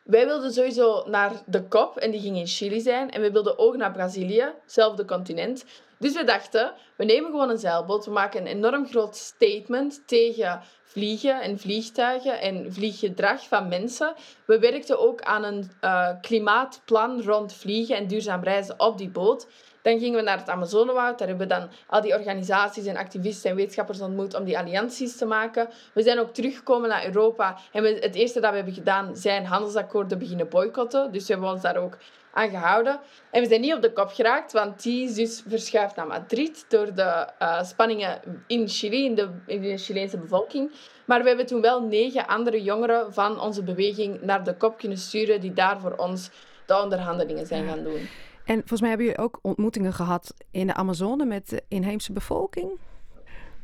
[0.02, 3.10] wij wilden sowieso naar de COP en die ging in Chili zijn.
[3.10, 5.64] En we wilden ook naar Brazilië, hetzelfde continent.
[5.98, 8.04] Dus we dachten, we nemen gewoon een zeilboot.
[8.04, 14.14] We maken een enorm groot statement tegen vliegen en vliegtuigen en vlieggedrag van mensen.
[14.46, 19.46] We werkten ook aan een uh, klimaatplan rond vliegen en duurzaam reizen op die boot.
[19.82, 21.18] Dan gingen we naar het Amazonewoud.
[21.18, 25.16] Daar hebben we dan al die organisaties en activisten en wetenschappers ontmoet om die allianties
[25.16, 25.68] te maken.
[25.92, 27.58] We zijn ook teruggekomen naar Europa.
[27.72, 31.12] En we, het eerste dat we hebben gedaan zijn handelsakkoorden beginnen boycotten.
[31.12, 31.98] Dus we hebben ons daar ook
[32.32, 33.00] aan gehouden.
[33.30, 36.64] En we zijn niet op de kop geraakt, want die is dus verschuift naar Madrid
[36.68, 40.70] door de uh, spanningen in Chili, in de, in de Chileense bevolking.
[41.04, 44.98] Maar we hebben toen wel negen andere jongeren van onze beweging naar de kop kunnen
[44.98, 46.30] sturen, die daar voor ons
[46.66, 48.08] de onderhandelingen zijn gaan doen.
[48.52, 52.70] En volgens mij hebben jullie ook ontmoetingen gehad in de Amazone met de inheemse bevolking?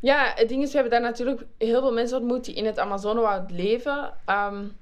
[0.01, 2.79] Ja, het ding is, we hebben daar natuurlijk heel veel mensen ontmoet die in het
[2.79, 4.15] Amazonewoud leven.
[4.27, 4.77] Um,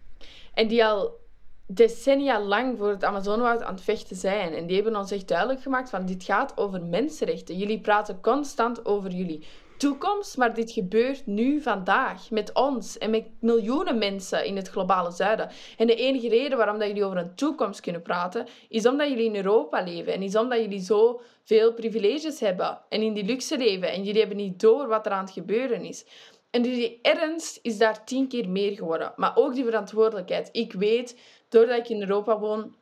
[0.55, 1.19] en die al
[1.67, 4.55] decennia lang voor het Amazonewoud aan het vechten zijn.
[4.55, 7.57] En die hebben ons echt duidelijk gemaakt van dit gaat over mensenrechten.
[7.57, 13.29] Jullie praten constant over jullie toekomst, maar dit gebeurt nu vandaag met ons en met
[13.41, 15.51] miljoenen mensen in het globale zuiden.
[15.77, 19.25] En de enige reden waarom dat jullie over een toekomst kunnen praten, is omdat jullie
[19.25, 23.59] in Europa leven en is omdat jullie zo veel privileges hebben en in die luxe
[23.59, 26.05] leven en jullie hebben niet door wat er aan het gebeuren is.
[26.51, 29.13] En die ernst is daar tien keer meer geworden.
[29.17, 30.49] Maar ook die verantwoordelijkheid.
[30.53, 32.75] Ik weet, doordat ik in Europa woon,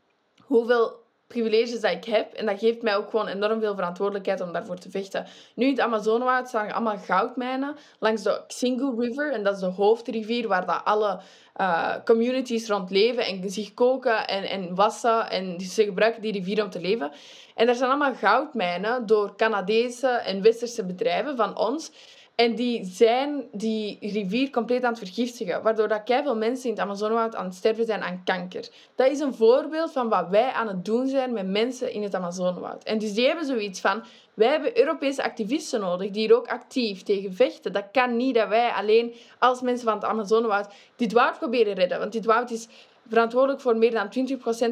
[0.42, 2.32] hoeveel privileges dat ik heb.
[2.32, 5.26] En dat geeft mij ook gewoon enorm veel verantwoordelijkheid om daarvoor te vechten.
[5.54, 9.32] Nu in het Amazonewoud staan allemaal goudmijnen langs de Xingu River.
[9.32, 11.20] En dat is de hoofdrivier waar dat alle
[11.60, 15.30] uh, communities rond leven en zich koken en, en wassen.
[15.30, 17.12] En ze gebruiken die rivier om te leven.
[17.54, 21.90] En er zijn allemaal goudmijnen door Canadese en Westerse bedrijven van ons.
[22.34, 26.84] En die zijn die rivier compleet aan het vergiftigen, waardoor dat veel mensen in het
[26.84, 28.68] Amazonewoud aan het sterven zijn aan kanker.
[28.94, 32.14] Dat is een voorbeeld van wat wij aan het doen zijn met mensen in het
[32.14, 32.84] Amazonewoud.
[32.84, 34.02] En dus die hebben zoiets van,
[34.34, 37.72] wij hebben Europese activisten nodig die er ook actief tegen vechten.
[37.72, 41.98] Dat kan niet dat wij alleen als mensen van het Amazonewoud dit woud proberen redden.
[41.98, 42.68] Want dit woud is
[43.08, 44.08] verantwoordelijk voor meer dan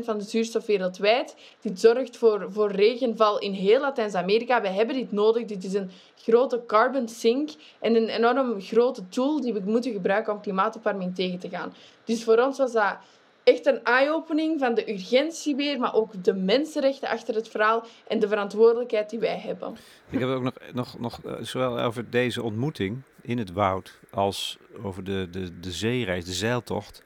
[0.01, 1.37] 20% van de zuurstof wereldwijd.
[1.61, 4.61] Dit zorgt voor, voor regenval in heel Latijns-Amerika.
[4.61, 5.45] We hebben dit nodig.
[5.45, 10.33] Dit is een grote carbon sink en een enorm grote tool die we moeten gebruiken
[10.33, 11.75] om klimaatopwarming tegen te gaan.
[12.05, 12.97] Dus voor ons was dat
[13.45, 18.19] echt een eye-opening van de urgentie weer, maar ook de mensenrechten achter het verhaal en
[18.19, 19.77] de verantwoordelijkheid die wij hebben.
[20.11, 24.59] Ik heb ook nog, nog, nog eh, zowel over deze ontmoeting in het woud als
[24.83, 27.03] over de, de, de zeereis, de zeiltocht.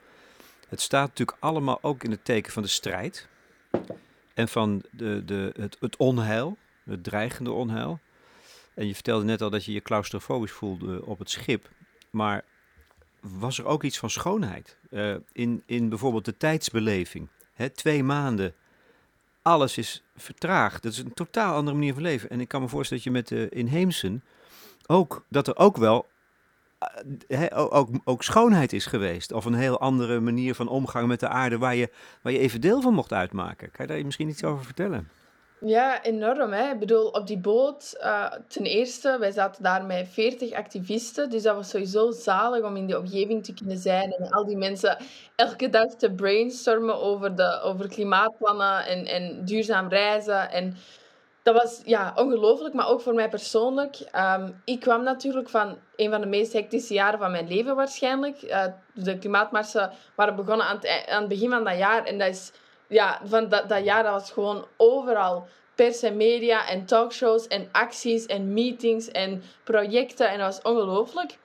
[0.67, 3.27] Het staat natuurlijk allemaal ook in het teken van de strijd
[4.33, 7.99] en van de, de, het, het onheil, het dreigende onheil.
[8.73, 11.69] En je vertelde net al dat je je claustrofobisch voelde op het schip.
[12.09, 12.43] Maar
[13.19, 17.27] was er ook iets van schoonheid uh, in, in bijvoorbeeld de tijdsbeleving?
[17.53, 18.55] Hè, twee maanden
[19.41, 20.83] alles is vertraagd.
[20.83, 22.29] Dat is een totaal andere manier van leven.
[22.29, 24.23] En ik kan me voorstellen dat je met de inheemsen
[24.85, 26.07] ook, dat er ook wel
[27.27, 29.31] eh, ook, ook schoonheid is geweest.
[29.31, 31.89] Of een heel andere manier van omgang met de aarde waar je,
[32.21, 33.71] waar je even deel van mocht uitmaken.
[33.71, 35.09] Kan je daar misschien iets over vertellen?
[35.59, 36.51] Ja, enorm.
[36.51, 36.71] Hè?
[36.71, 41.29] Ik bedoel, op die boot, uh, ten eerste, wij zaten daar met 40 activisten.
[41.29, 44.11] Dus dat was sowieso zalig om in die omgeving te kunnen zijn.
[44.11, 44.97] En al die mensen
[45.35, 50.51] elke dag te brainstormen over, de, over klimaatplannen en, en duurzaam reizen.
[50.51, 50.77] En
[51.47, 53.99] dat was ja, ongelooflijk, maar ook voor mij persoonlijk.
[54.15, 58.41] Um, ik kwam natuurlijk van een van de meest hectische jaren van mijn leven waarschijnlijk.
[58.41, 62.03] Uh, de klimaatmarsen waren begonnen aan het, e-, aan het begin van dat jaar.
[62.03, 62.51] En dat is
[62.87, 67.69] ja, van dat, dat jaar dat was gewoon overal pers en media en talkshows en
[67.71, 70.29] acties en meetings en projecten.
[70.29, 71.37] En dat was ongelooflijk.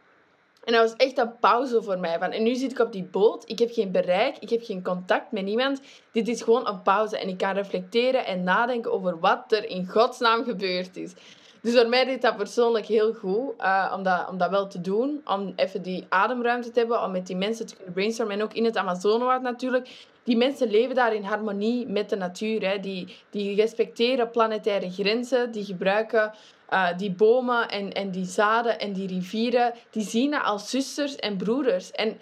[0.64, 2.18] En dat was echt een pauze voor mij.
[2.18, 3.42] Van, en nu zit ik op die boot.
[3.46, 4.36] Ik heb geen bereik.
[4.38, 5.80] Ik heb geen contact met niemand.
[6.12, 7.18] Dit is gewoon een pauze.
[7.18, 11.12] En ik kan reflecteren en nadenken over wat er in godsnaam gebeurd is.
[11.60, 13.52] Dus voor mij deed dat persoonlijk heel goed.
[13.60, 15.20] Uh, om, dat, om dat wel te doen.
[15.24, 17.02] Om even die ademruimte te hebben.
[17.02, 18.36] Om met die mensen te kunnen brainstormen.
[18.36, 22.68] En ook in het Amazonewoud natuurlijk die mensen leven daar in harmonie met de natuur.
[22.68, 22.78] Hè.
[22.78, 26.32] Die, die respecteren planetaire grenzen, die gebruiken
[26.72, 31.16] uh, die bomen en, en die zaden en die rivieren, die zien dat als zusters
[31.16, 31.90] en broeders.
[31.90, 32.18] En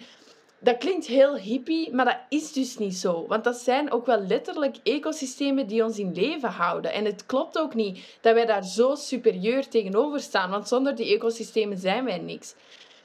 [0.59, 3.27] dat klinkt heel hippie, maar dat is dus niet zo.
[3.27, 6.93] Want dat zijn ook wel letterlijk ecosystemen die ons in leven houden.
[6.93, 11.15] En het klopt ook niet dat wij daar zo superieur tegenover staan, want zonder die
[11.15, 12.55] ecosystemen zijn wij niks.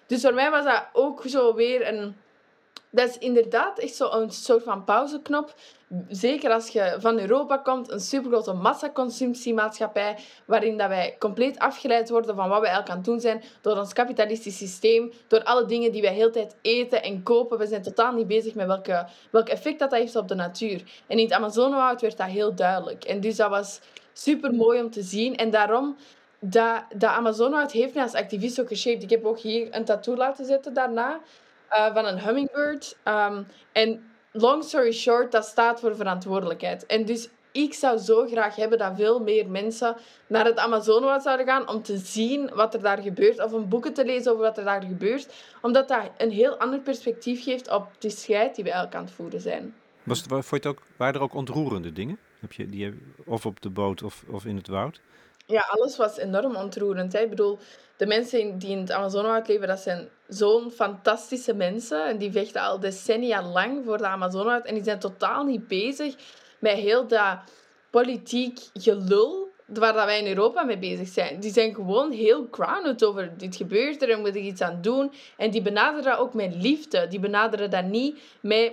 [0.06, 2.16] Dus voor mij was dat ook zo weer een
[2.96, 5.54] dat is inderdaad echt zo'n soort van pauzeknop.
[6.09, 12.37] Zeker als je van Europa komt, een supergrote massaconsumptiemaatschappij, waarin dat wij compleet afgeleid worden
[12.37, 15.92] van wat wij eigenlijk aan het doen zijn door ons kapitalistisch systeem, door alle dingen
[15.92, 17.59] die wij heel tijd eten en kopen.
[17.59, 20.83] We zijn totaal niet bezig met welke, welk effect dat, dat heeft op de natuur.
[21.07, 23.05] En in het Amazonewoud werd dat heel duidelijk.
[23.05, 23.81] En dus dat was
[24.12, 25.37] super mooi om te zien.
[25.37, 25.96] En daarom
[26.38, 29.03] dat, dat Amazonewoud heeft mij als activist ook geshaped.
[29.03, 31.20] Ik heb ook hier een tattoo laten zetten daarna.
[31.68, 32.96] Eh, van een hummingbird.
[33.03, 36.87] Ehm, en long story short, dat staat voor verantwoordelijkheid.
[36.87, 39.96] En dus ik zou zo graag hebben dat veel meer mensen
[40.27, 43.44] naar het Amazonewoud zouden gaan om te zien wat er daar gebeurt.
[43.44, 45.35] Of een boeken te lezen over wat er daar gebeurt.
[45.62, 49.12] Omdat dat een heel ander perspectief geeft op de strijd die we elk aan het
[49.12, 49.75] voeren zijn.
[50.03, 52.18] Was het, je het ook, waren er ook ontroerende dingen?
[52.40, 52.94] Heb je die,
[53.25, 55.01] of op de boot of, of in het woud?
[55.46, 57.12] Ja, alles was enorm ontroerend.
[57.12, 57.20] Hè.
[57.20, 57.59] Ik bedoel,
[57.96, 62.06] de mensen die in het Amazonewoud leven, dat zijn zo'n fantastische mensen.
[62.06, 64.64] En die vechten al decennia lang voor de Amazonewoud.
[64.64, 66.14] En die zijn totaal niet bezig
[66.59, 67.38] met heel dat
[67.90, 71.40] politiek gelul waar dat wij in Europa mee bezig zijn.
[71.40, 75.12] Die zijn gewoon heel grounded over dit gebeurt er en moet ik iets aan doen.
[75.37, 77.09] En die benaderen dat ook met liefde.
[77.09, 78.72] Die benaderen dat niet met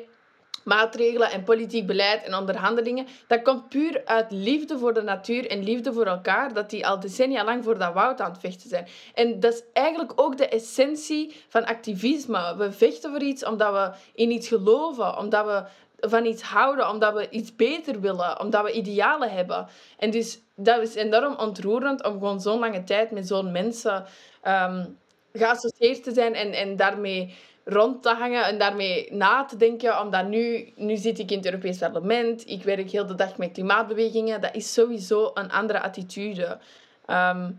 [0.64, 3.08] maatregelen en politiek beleid en onderhandelingen.
[3.28, 7.00] Dat komt puur uit liefde voor de natuur en liefde voor elkaar, dat die al
[7.00, 8.88] decennia lang voor dat woud aan het vechten zijn.
[9.14, 12.56] En dat is eigenlijk ook de essentie van activisme.
[12.58, 15.64] We vechten voor iets omdat we in iets geloven, omdat we
[16.08, 19.68] van iets houden, omdat we iets beter willen, omdat we idealen hebben.
[19.98, 24.06] En dus dat is enorm ontroerend om gewoon zo'n lange tijd met zo'n mensen
[24.48, 24.98] um,
[25.34, 27.36] geassocieerd te zijn en, en daarmee
[27.66, 30.02] rond te hangen en daarmee na te denken.
[30.02, 33.52] Omdat nu, nu zit ik in het Europees Parlement, ik werk heel de dag met
[33.52, 34.42] klimaatbewegingen.
[34.42, 36.60] Dat is sowieso een andere attitude.
[37.06, 37.52] Ehm,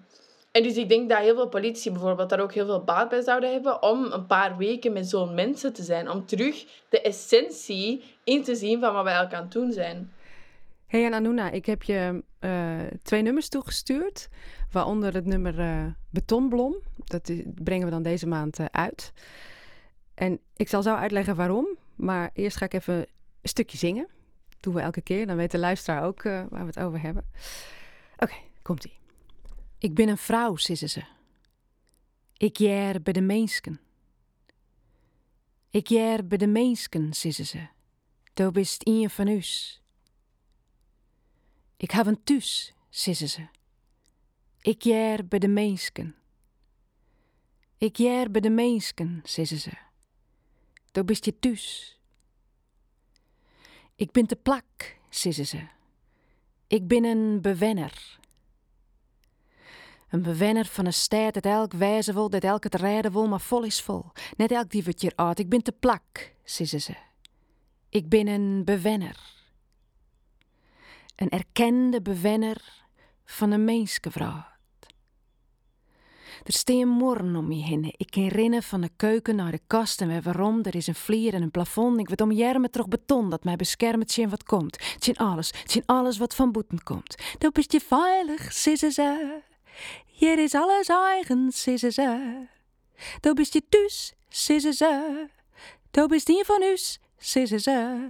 [0.50, 3.22] en dus ik denk dat heel veel politici bijvoorbeeld daar ook heel veel baat bij
[3.22, 6.10] zouden hebben om een paar weken met zo'n mensen te zijn.
[6.10, 10.12] Om terug de essentie in te zien van wat wij elkaar aan het doen zijn.
[10.86, 14.28] Hey Anuna, ik heb je uh, twee nummers toegestuurd.
[14.72, 16.76] Waaronder het nummer uh, Betonblom.
[17.04, 19.12] Dat brengen we dan deze maand uh, uit.
[20.14, 23.06] En ik zal zo uitleggen waarom, maar eerst ga ik even een
[23.42, 24.08] stukje zingen.
[24.60, 27.24] Doen we elke keer, dan weet de luisteraar ook uh, waar we het over hebben.
[28.16, 28.98] Oké, komt-ie.
[29.78, 31.02] Ik ben een vrouw, sissen ze.
[32.36, 33.80] Ik jaar bij de meensken.
[35.70, 37.66] Ik jaar bij de meensken, sissen ze.
[38.34, 39.82] Do bist een van us.
[41.76, 43.46] Ik heb een thuis, sissen ze.
[44.60, 46.14] Ik jaar bij de meensken.
[47.78, 49.70] Ik jaar bij de meensken, sissen ze.
[50.94, 51.98] Daar bist je thuis.
[53.94, 55.66] Ik ben te plak, sissen ze.
[56.66, 58.18] Ik ben een bewenner.
[60.08, 63.40] Een bewenner van een stad dat elk wijzen wil, dat elk het rijden wil, maar
[63.40, 64.04] vol is vol.
[64.36, 65.38] Net elk die uit.
[65.38, 66.94] Ik ben te plak, sissen ze.
[67.88, 69.20] Ik ben een bewenner.
[71.16, 72.84] Een erkende bewenner
[73.24, 74.44] van een mensgevrouw.
[76.44, 77.94] Er staan morren om me heen.
[77.96, 80.62] Ik kan rennen van de keuken naar de kast en waarom.
[80.62, 82.00] Er is een vlier en een plafond.
[82.00, 84.78] Ik weet om jermen terug beton dat mij beschermt zien wat komt.
[84.98, 87.14] Zien alles, zien alles wat van boeten komt.
[87.38, 89.40] Dan bist je veilig, sissen ze.
[90.06, 92.36] Hier is alles eigen, sissen ze.
[93.20, 95.26] Dan bist je thuis, sissen ze.
[95.90, 98.08] Dan bist je van us, sissen ze.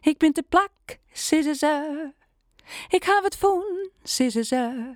[0.00, 2.12] Ik ben te plak, sissen ze.
[2.88, 4.94] Ik heb het voen, sissen ze.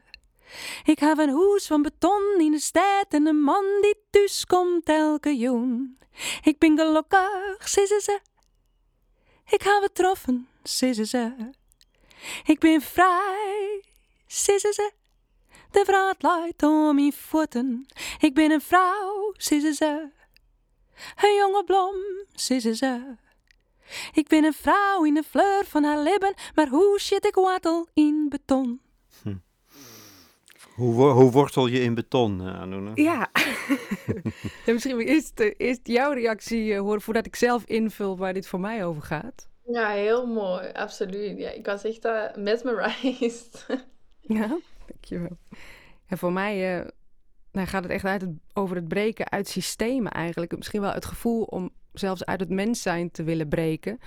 [0.84, 4.88] Ik heb een hoes van beton in de stad en een man die thuis komt
[4.88, 5.98] elke joen.
[6.42, 8.20] Ik ben gelukkig, sissen ze.
[9.50, 11.50] Ik heb het troffen, ze.
[12.44, 13.84] Ik ben vrij,
[14.26, 14.92] sissen ze.
[15.70, 17.86] De vraat leidt om mijn voeten.
[18.18, 20.08] Ik ben een vrouw, sissen ze.
[21.16, 21.94] Een jonge blom,
[22.34, 23.16] sissen ze.
[24.12, 27.86] Ik ben een vrouw in de fleur van haar lippen, maar hoe zit ik watel
[27.94, 28.80] in beton?
[30.80, 32.90] Hoe, hoe wortel je in beton, uh, Anouna?
[32.94, 33.30] Ja.
[34.66, 38.46] ja misschien eerst, eh, eerst jouw reactie eh, horen voordat ik zelf invul waar dit
[38.46, 39.48] voor mij over gaat.
[39.66, 41.38] Ja, heel mooi, absoluut.
[41.38, 43.66] Ja, ik was echt uh, mesmerized.
[44.20, 45.38] Ja, dankjewel.
[46.06, 46.86] En voor mij eh,
[47.52, 50.56] nou gaat het echt uit het, over het breken uit systemen eigenlijk.
[50.56, 53.98] Misschien wel het gevoel om zelfs uit het mens zijn te willen breken.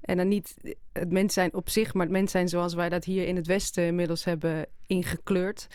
[0.00, 0.56] En dan niet
[0.92, 3.46] het mens zijn op zich, maar het mens zijn zoals wij dat hier in het
[3.46, 5.66] Westen inmiddels hebben ingekleurd.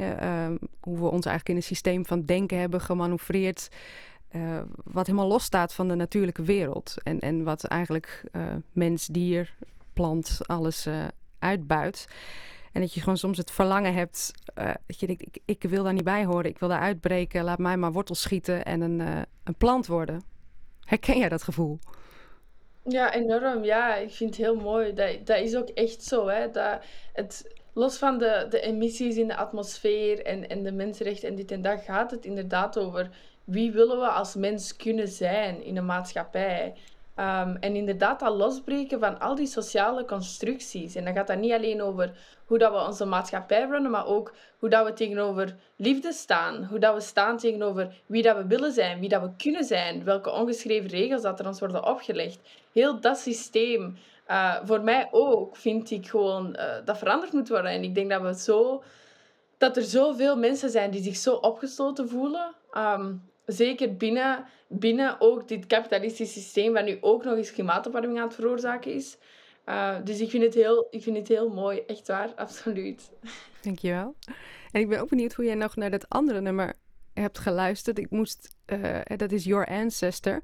[0.00, 3.68] Um, hoe we ons eigenlijk in een systeem van denken hebben gemanoeuvreerd.
[4.32, 6.94] Uh, wat helemaal los staat van de natuurlijke wereld.
[7.02, 9.54] En, en wat eigenlijk uh, mens, dier,
[9.92, 11.04] plant, alles uh,
[11.38, 12.08] uitbuit.
[12.72, 14.32] En dat je gewoon soms het verlangen hebt.
[14.86, 16.50] dat je denkt, ik, ik, wil daar niet bij horen.
[16.50, 17.44] Ik wil daar uitbreken.
[17.44, 19.00] Laat mij maar wortels schieten en een,
[19.44, 20.22] een plant worden.
[20.80, 21.78] Herken jij dat gevoel?
[22.84, 23.64] Ja, enorm.
[23.64, 24.92] Ja, ik vind het heel mooi.
[24.92, 26.28] Dat, dat is ook echt zo.
[26.28, 26.50] Hè?
[26.50, 26.82] Dat
[27.12, 31.50] het, los van de, de emissies in de atmosfeer en, en de mensenrechten en dit
[31.50, 33.10] en dat, gaat het inderdaad over
[33.44, 36.74] wie willen we als mens kunnen zijn in een maatschappij.
[37.16, 40.94] Um, en inderdaad dat losbreken van al die sociale constructies.
[40.94, 42.12] En dan gaat dat niet alleen over
[42.44, 46.64] hoe dat we onze maatschappij runnen, maar ook hoe dat we tegenover liefde staan.
[46.64, 50.04] Hoe dat we staan tegenover wie dat we willen zijn, wie dat we kunnen zijn,
[50.04, 52.38] welke ongeschreven regels dat er ons worden opgelegd.
[52.72, 53.96] Heel dat systeem,
[54.30, 57.70] uh, voor mij ook, vind ik gewoon uh, dat veranderd moet worden.
[57.70, 58.82] En ik denk dat we zo...
[59.58, 62.54] Dat er zoveel mensen zijn die zich zo opgesloten voelen.
[62.76, 68.26] Um, zeker binnen, binnen ook dit kapitalistische systeem, waar nu ook nog eens klimaatopwarming aan
[68.26, 69.16] het veroorzaken is.
[69.66, 73.10] Uh, dus ik vind, het heel, ik vind het heel mooi, echt waar, absoluut.
[73.62, 74.14] Dankjewel.
[74.70, 76.74] En ik ben ook benieuwd hoe jij nog naar dat andere nummer
[77.14, 77.98] hebt geluisterd.
[77.98, 78.56] Ik moest,
[79.16, 80.40] dat is Your Ancestor.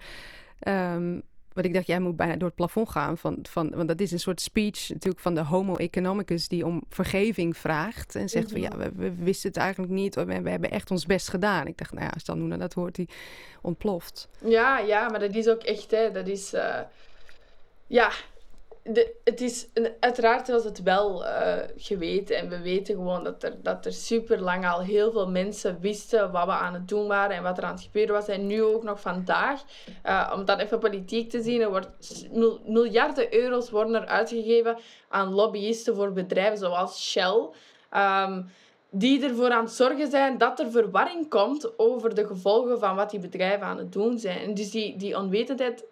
[0.68, 1.22] Um,
[1.56, 3.18] want ik dacht, jij moet bijna door het plafond gaan.
[3.18, 6.82] Van, van, want dat is een soort speech natuurlijk van de homo economicus die om
[6.88, 8.14] vergeving vraagt.
[8.14, 10.14] En zegt van ja, we, we, wisten het eigenlijk niet.
[10.14, 11.66] We, we, hebben echt ons best gedaan.
[11.66, 13.08] Ik dacht, nou ja, als dan Noena dat hoort, die
[13.62, 14.28] ontploft.
[14.38, 16.10] Ja, ja, maar dat is ook echt, hè.
[16.10, 16.80] Dat is, uh,
[17.86, 18.10] ja...
[18.88, 19.68] De, het is,
[20.00, 24.40] uiteraard was het wel uh, geweten en we weten gewoon dat er, dat er super
[24.40, 27.64] lang al heel veel mensen wisten wat we aan het doen waren en wat er
[27.64, 28.28] aan het gebeuren was.
[28.28, 29.62] En nu ook nog vandaag,
[30.06, 32.28] uh, om dat even politiek te zien, er wordt
[32.66, 37.48] miljarden euro's worden er uitgegeven aan lobbyisten voor bedrijven zoals Shell.
[37.96, 38.50] Um,
[38.90, 43.10] die ervoor aan het zorgen zijn dat er verwarring komt over de gevolgen van wat
[43.10, 44.54] die bedrijven aan het doen zijn.
[44.54, 45.84] Dus die, die onwetendheid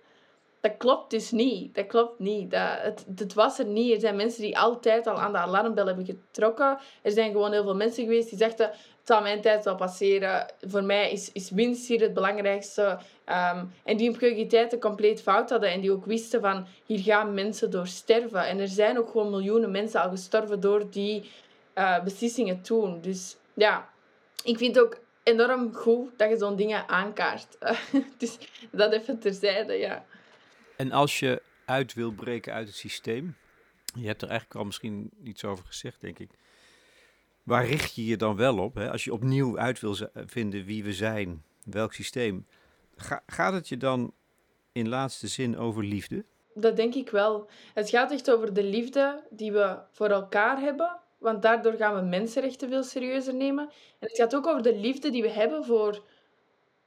[0.64, 1.74] dat klopt dus niet.
[1.74, 2.50] Dat klopt niet.
[2.50, 3.94] Dat, het, het was er niet.
[3.94, 6.78] Er zijn mensen die altijd al aan de alarmbel hebben getrokken.
[7.02, 8.66] Er zijn gewoon heel veel mensen geweest die zegden...
[8.66, 10.52] Het zal mijn tijd wel passeren.
[10.60, 12.82] Voor mij is, is winst hier het belangrijkste.
[13.26, 15.70] Um, en die hun prioriteiten compleet fout hadden.
[15.70, 16.66] En die ook wisten van...
[16.86, 18.46] Hier gaan mensen door sterven.
[18.46, 21.30] En er zijn ook gewoon miljoenen mensen al gestorven door die
[21.74, 23.00] uh, beslissingen toen.
[23.00, 23.88] Dus ja,
[24.44, 27.58] ik vind ook enorm goed dat je zo'n dingen aankaart.
[28.18, 28.38] dus
[28.70, 30.04] dat even terzijde, ja.
[30.76, 33.36] En als je uit wil breken uit het systeem,
[33.94, 36.30] je hebt er eigenlijk al misschien iets over gezegd, denk ik.
[37.42, 38.74] Waar richt je je dan wel op?
[38.74, 38.90] Hè?
[38.90, 42.46] Als je opnieuw uit wil vinden wie we zijn, welk systeem,
[42.96, 44.14] Ga, gaat het je dan
[44.72, 46.24] in laatste zin over liefde?
[46.54, 47.50] Dat denk ik wel.
[47.74, 52.00] Het gaat echt over de liefde die we voor elkaar hebben, want daardoor gaan we
[52.00, 53.68] mensenrechten veel serieuzer nemen.
[53.98, 56.02] En het gaat ook over de liefde die we hebben voor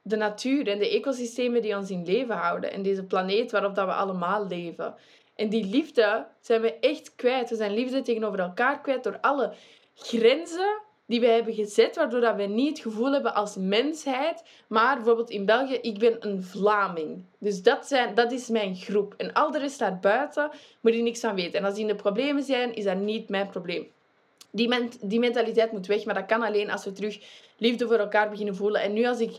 [0.07, 2.71] de natuur en de ecosystemen die ons in leven houden.
[2.71, 4.95] En deze planeet waarop dat we allemaal leven.
[5.35, 7.49] En die liefde zijn we echt kwijt.
[7.49, 9.53] We zijn liefde tegenover elkaar kwijt door alle
[9.95, 14.95] grenzen die we hebben gezet, waardoor dat we niet het gevoel hebben als mensheid, maar
[14.95, 17.23] bijvoorbeeld in België, ik ben een Vlaming.
[17.37, 19.13] Dus dat, zijn, dat is mijn groep.
[19.17, 20.49] En al de rest daarbuiten
[20.81, 21.59] moet je niks aan weten.
[21.59, 23.87] En als die in de problemen zijn, is dat niet mijn probleem.
[24.51, 27.19] Die, ment die mentaliteit moet weg, maar dat kan alleen als we terug
[27.57, 28.81] liefde voor elkaar beginnen voelen.
[28.81, 29.37] En nu als ik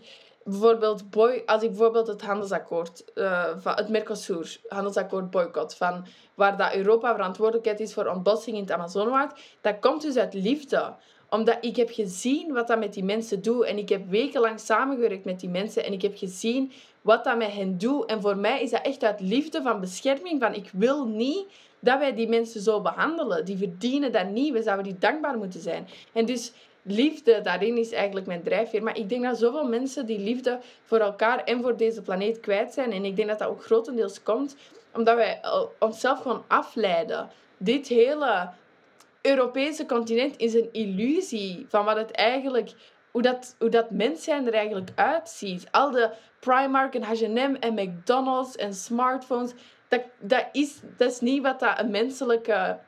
[0.49, 6.57] bijvoorbeeld, boy, als ik bijvoorbeeld het handelsakkoord, uh, van het Mercosur, handelsakkoord boycott, van waar
[6.57, 10.95] dat Europa verantwoordelijkheid is voor ontbossing in het Amazonewoud, dat komt dus uit liefde
[11.31, 13.65] omdat ik heb gezien wat dat met die mensen doet.
[13.65, 15.85] En ik heb wekenlang samengewerkt met die mensen.
[15.85, 16.73] En ik heb gezien
[17.03, 18.05] wat dat met hen doet.
[18.05, 20.41] En voor mij is dat echt uit liefde van bescherming.
[20.41, 21.47] Van ik wil niet
[21.81, 23.45] dat wij die mensen zo behandelen.
[23.45, 24.53] Die verdienen dat niet.
[24.53, 25.89] We zouden die dankbaar moeten zijn.
[26.13, 26.53] En dus
[26.91, 28.83] liefde daarin is eigenlijk mijn drijfveer.
[28.83, 32.73] Maar ik denk dat zoveel mensen die liefde voor elkaar en voor deze planeet kwijt
[32.73, 32.93] zijn.
[32.93, 34.57] En ik denk dat dat ook grotendeels komt
[34.99, 35.41] omdat wij
[35.79, 37.31] onszelf gewoon afleiden.
[37.57, 38.51] Dit hele
[39.23, 42.73] Europese continent is een illusie van wat het eigenlijk,
[43.11, 45.67] hoe dat, hoe dat mens zijn er eigenlijk uitziet.
[45.71, 46.11] Al de
[46.41, 49.53] Primark en H&M en McDonald's en smartphones,
[49.89, 52.79] dat, dat, is, dat is niet wat dat een menselijke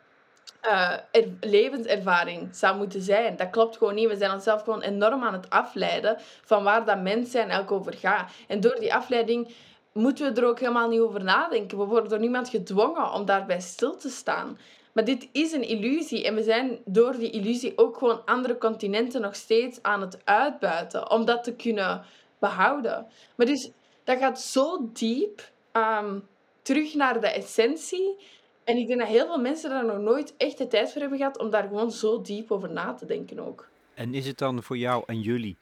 [0.62, 0.92] uh,
[1.40, 3.36] levenservaring zou moeten zijn.
[3.36, 4.08] Dat klopt gewoon niet.
[4.08, 7.94] We zijn onszelf gewoon enorm aan het afleiden van waar dat mens zijn elk over
[7.94, 8.32] gaat.
[8.48, 9.54] En door die afleiding
[9.92, 11.78] moeten we er ook helemaal niet over nadenken.
[11.78, 14.58] We worden door niemand gedwongen om daarbij stil te staan.
[14.92, 19.20] Maar dit is een illusie en we zijn door die illusie ook gewoon andere continenten
[19.20, 22.04] nog steeds aan het uitbuiten om dat te kunnen
[22.38, 23.06] behouden.
[23.36, 23.70] Maar dus
[24.04, 26.28] dat gaat zo diep um,
[26.62, 28.16] terug naar de essentie.
[28.64, 31.18] En ik denk dat heel veel mensen daar nog nooit echt de tijd voor hebben
[31.18, 33.68] gehad om daar gewoon zo diep over na te denken ook.
[33.94, 35.56] En is het dan voor jou en jullie?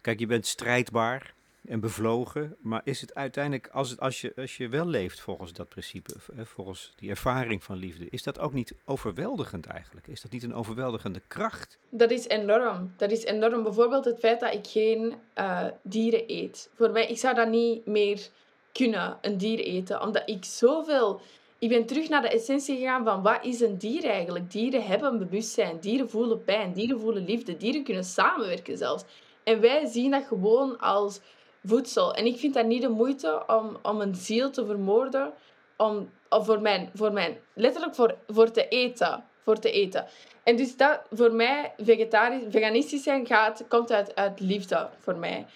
[0.00, 1.34] Kijk, je bent strijdbaar
[1.66, 2.56] en bevlogen.
[2.60, 6.14] Maar is het uiteindelijk, als, het, als, je, als je wel leeft volgens dat principe,
[6.44, 10.06] volgens die ervaring van liefde, is dat ook niet overweldigend eigenlijk?
[10.06, 11.78] Is dat niet een overweldigende kracht?
[11.88, 12.92] Dat is enorm.
[12.96, 13.62] Dat is enorm.
[13.62, 16.70] Bijvoorbeeld het feit dat ik geen uh, dieren eet.
[16.74, 18.28] Voor mij, ik zou dat niet meer
[18.72, 21.20] kunnen, een dier eten, omdat ik zoveel.
[21.62, 24.50] Ik ben terug naar de essentie gegaan van wat is een dier eigenlijk?
[24.50, 29.04] Dieren hebben een bewustzijn, dieren voelen pijn, dieren voelen liefde, dieren kunnen samenwerken zelfs.
[29.44, 31.20] En wij zien dat gewoon als
[31.64, 32.14] voedsel.
[32.14, 35.32] En ik vind dat niet de moeite om, om een ziel te vermoorden,
[35.76, 39.24] om, of voor mijn, voor mijn, letterlijk voor, voor te eten.
[39.44, 40.06] Voor te eten.
[40.42, 45.46] En dus dat voor mij, vegetarisch, veganistisch zijn gaat, komt uit, uit liefde voor mij.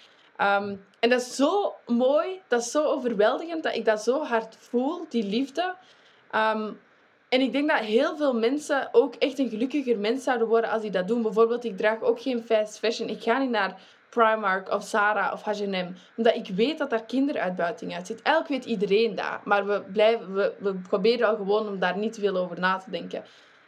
[0.40, 4.57] Um, en dat is zo mooi, dat is zo overweldigend, dat ik dat zo hard
[4.59, 5.74] voel, die liefde.
[6.35, 6.79] Um,
[7.29, 10.83] en ik denk dat heel veel mensen ook echt een gelukkiger mens zouden worden als
[10.83, 11.22] die dat doen.
[11.22, 13.09] Bijvoorbeeld, ik draag ook geen fast fashion.
[13.09, 15.95] Ik ga niet naar Primark of Zara of H&M.
[16.16, 18.22] Omdat ik weet dat daar kinderuitbuiting uit zit.
[18.22, 19.45] Elk weet iedereen dat.
[19.45, 22.91] Maar we, blijven, we, we proberen al gewoon om daar niet veel over na te
[22.91, 23.24] denken.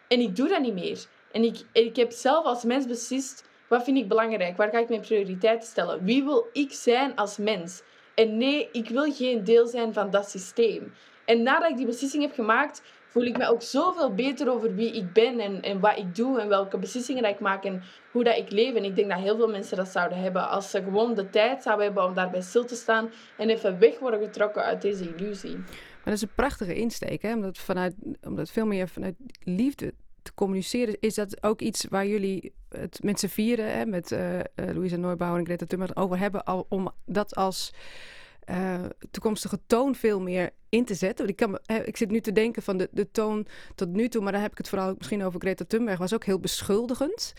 [0.09, 1.05] En ik doe dat niet meer.
[1.33, 4.57] En ik, ik heb zelf als mens beslist, wat vind ik belangrijk?
[4.57, 6.05] Waar ga ik mijn prioriteiten stellen?
[6.05, 7.83] Wie wil ik zijn als mens?
[8.15, 10.93] En nee, ik wil geen deel zijn van dat systeem.
[11.29, 14.93] En nadat ik die beslissing heb gemaakt, voel ik me ook zoveel beter over wie
[14.93, 18.37] ik ben en, en wat ik doe en welke beslissingen ik maak en hoe dat
[18.37, 18.75] ik leef.
[18.75, 21.63] En ik denk dat heel veel mensen dat zouden hebben als ze gewoon de tijd
[21.63, 25.57] zouden hebben om daarbij stil te staan en even weg worden getrokken uit deze illusie.
[25.57, 27.35] Maar dat is een prachtige insteek, hè?
[27.35, 30.97] Omdat, vanuit, omdat veel meer vanuit liefde te communiceren.
[31.01, 35.39] Is dat ook iets waar jullie het met z'n vieren, hè, met uh, Louisa Neubauer
[35.39, 37.73] en Greta Thunberg, over hebben, al, om dat als
[38.51, 41.29] uh, toekomstige toon veel meer in te zetten.
[41.29, 44.33] Ik, kan, ik zit nu te denken van de, de toon tot nu toe, maar
[44.33, 47.33] dan heb ik het vooral misschien over Greta Thunberg, was ook heel beschuldigend.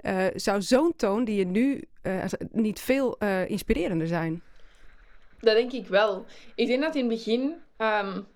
[0.00, 4.42] Uh, zou zo'n toon die je nu uh, niet veel inspirerender zijn?
[5.40, 6.24] Dat denk ik wel.
[6.54, 8.26] Ik denk dat in het begin um,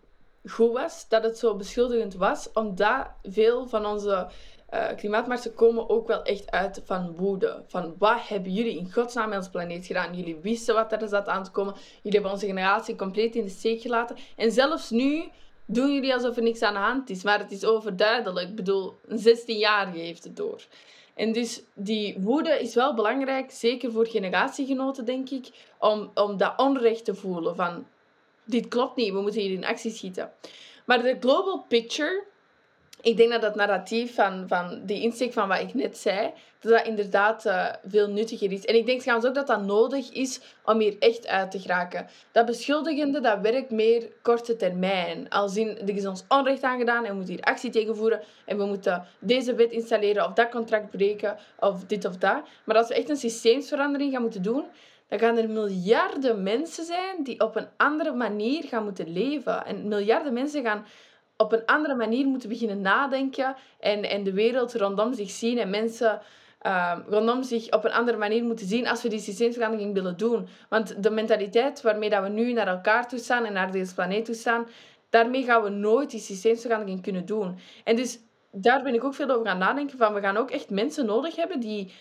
[0.45, 4.31] goed was dat het zo beschuldigend was, omdat veel van onze
[4.75, 7.63] uh, klimaatmarsen komen ook wel echt uit van woede.
[7.67, 10.17] Van wat hebben jullie in godsnaam met onze planeet gedaan?
[10.17, 11.75] Jullie wisten wat er zat aan te komen.
[11.75, 14.17] Jullie hebben onze generatie compleet in de steek gelaten.
[14.37, 15.25] En zelfs nu
[15.67, 17.23] doen jullie alsof er niks aan de hand is.
[17.23, 18.49] Maar het is overduidelijk.
[18.49, 20.63] Ik bedoel, een 16-jarige heeft het door.
[21.15, 25.49] En dus die woede is wel belangrijk, zeker voor generatiegenoten, denk ik,
[25.79, 27.87] om, om dat onrecht te voelen van
[28.47, 30.33] dit klopt niet, we moeten hier in actie schieten.
[30.85, 32.25] Maar de global picture
[33.07, 36.73] ik denk dat dat narratief van, van die insteek van wat ik net zei, dat
[36.73, 38.65] dat inderdaad uh, veel nuttiger is.
[38.65, 42.07] En ik denk trouwens ook dat dat nodig is om hier echt uit te geraken.
[42.33, 45.29] Dat beschuldigende, dat werkt meer korte termijn.
[45.29, 48.65] Als in, er is ons onrecht aangedaan en we moeten hier actie tegenvoeren en we
[48.65, 52.43] moeten deze wet installeren of dat contract breken of dit of dat.
[52.65, 54.65] Maar als we echt een systeemsverandering gaan moeten doen,
[55.09, 59.67] dan gaan er miljarden mensen zijn die op een andere manier gaan moeten leven.
[59.67, 60.85] En miljarden mensen gaan
[61.37, 65.71] op een andere manier moeten beginnen nadenken en, en de wereld rondom zich zien en
[65.71, 66.21] mensen
[66.63, 70.49] uh, rondom zich op een andere manier moeten zien als we die systeemsverandering willen doen.
[70.69, 74.25] Want de mentaliteit waarmee dat we nu naar elkaar toe staan en naar deze planeet
[74.25, 74.67] toe staan,
[75.11, 77.59] daarmee gaan we nooit die systeemsverandering kunnen doen.
[77.85, 78.19] En dus
[78.51, 79.99] daar ben ik ook veel over gaan nadenken.
[79.99, 81.93] Van, we gaan ook echt mensen nodig hebben die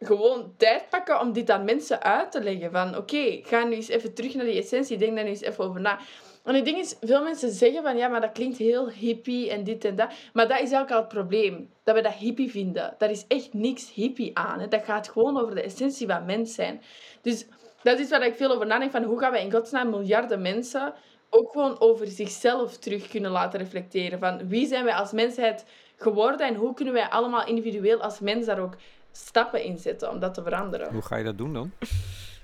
[0.00, 2.70] gewoon tijd pakken om dit aan mensen uit te leggen.
[2.70, 4.98] Van oké, ga nu eens even terug naar die essentie.
[4.98, 5.98] Denk daar nu eens even over na.
[6.44, 9.64] En het ding is, veel mensen zeggen van ja, maar dat klinkt heel hippie en
[9.64, 10.10] dit en dat.
[10.32, 11.70] Maar dat is eigenlijk al het probleem.
[11.82, 12.94] Dat we dat hippie vinden.
[12.98, 14.60] Daar is echt niks hippie aan.
[14.60, 14.68] Hè.
[14.68, 16.82] Dat gaat gewoon over de essentie van mens zijn.
[17.22, 17.46] Dus
[17.82, 18.90] dat is waar ik veel over nadenk.
[18.90, 20.94] Van hoe gaan we in godsnaam miljarden mensen
[21.30, 24.18] ook gewoon over zichzelf terug kunnen laten reflecteren.
[24.18, 25.64] Van wie zijn wij als mensheid
[25.96, 28.76] geworden en hoe kunnen wij allemaal individueel als mens daar ook
[29.12, 30.92] stappen in zetten om dat te veranderen.
[30.92, 31.72] Hoe ga je dat doen dan?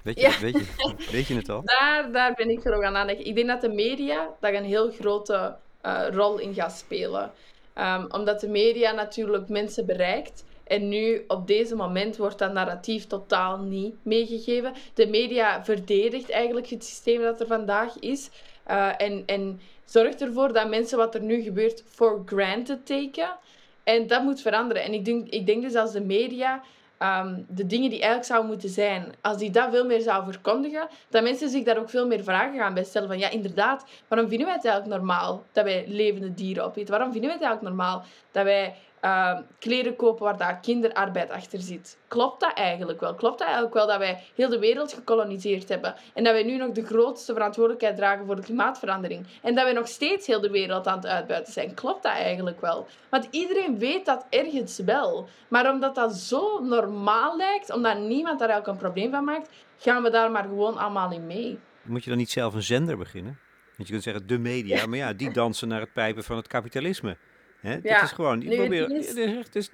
[0.04, 1.62] Weet je, weet je, weet je het al?
[1.64, 3.26] Daar, daar ben ik veel over aan nadenken.
[3.26, 7.32] Ik denk dat de media daar een heel grote uh, rol in gaat spelen.
[7.78, 10.44] Um, omdat de media natuurlijk mensen bereikt.
[10.64, 14.72] En nu, op deze moment, wordt dat narratief totaal niet meegegeven.
[14.94, 18.30] De media verdedigt eigenlijk het systeem dat er vandaag is.
[18.70, 23.36] Uh, en, en zorgt ervoor dat mensen wat er nu gebeurt for granted taken.
[23.84, 24.82] En dat moet veranderen.
[24.82, 26.62] En ik denk, ik denk dus als de media
[26.98, 30.88] Ehm, de dingen die eigenlijk zouden moeten zijn, als die dat veel meer zou verkondigen,
[31.08, 34.28] dat mensen zich daar ook veel meer vragen gaan bij stellen van ja, inderdaad, waarom
[34.28, 36.90] vinden wij het eigenlijk normaal dat wij levende dieren opeten?
[36.90, 38.74] Waarom vinden wij het eigenlijk normaal dat wij
[39.04, 41.98] uh, kleren kopen waar daar kinderarbeid achter zit.
[42.08, 43.14] Klopt dat eigenlijk wel?
[43.14, 46.56] Klopt dat eigenlijk wel dat wij heel de wereld gekoloniseerd hebben en dat wij nu
[46.56, 50.50] nog de grootste verantwoordelijkheid dragen voor de klimaatverandering en dat wij nog steeds heel de
[50.50, 51.74] wereld aan het uitbuiten zijn?
[51.74, 52.86] Klopt dat eigenlijk wel?
[53.10, 55.28] Want iedereen weet dat ergens wel.
[55.48, 60.02] Maar omdat dat zo normaal lijkt, omdat niemand daar eigenlijk een probleem van maakt, gaan
[60.02, 61.58] we daar maar gewoon allemaal in mee.
[61.82, 63.38] Moet je dan niet zelf een zender beginnen?
[63.76, 66.46] Want je kunt zeggen de media, maar ja, die dansen naar het pijpen van het
[66.46, 67.16] kapitalisme.
[67.64, 67.78] Hè?
[67.82, 68.02] Ja.
[68.02, 69.14] is gewoon, die, probeer, is...
[69.50, 69.68] Dus,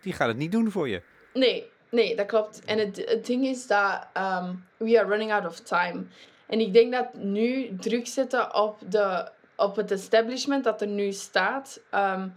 [0.00, 1.02] die gaat het niet doen voor je.
[1.32, 2.64] Nee, nee, dat klopt.
[2.64, 6.04] En het, het ding is dat um, we are running out of time.
[6.46, 11.12] En ik denk dat nu druk zetten op, de, op het establishment dat er nu
[11.12, 12.34] staat, um,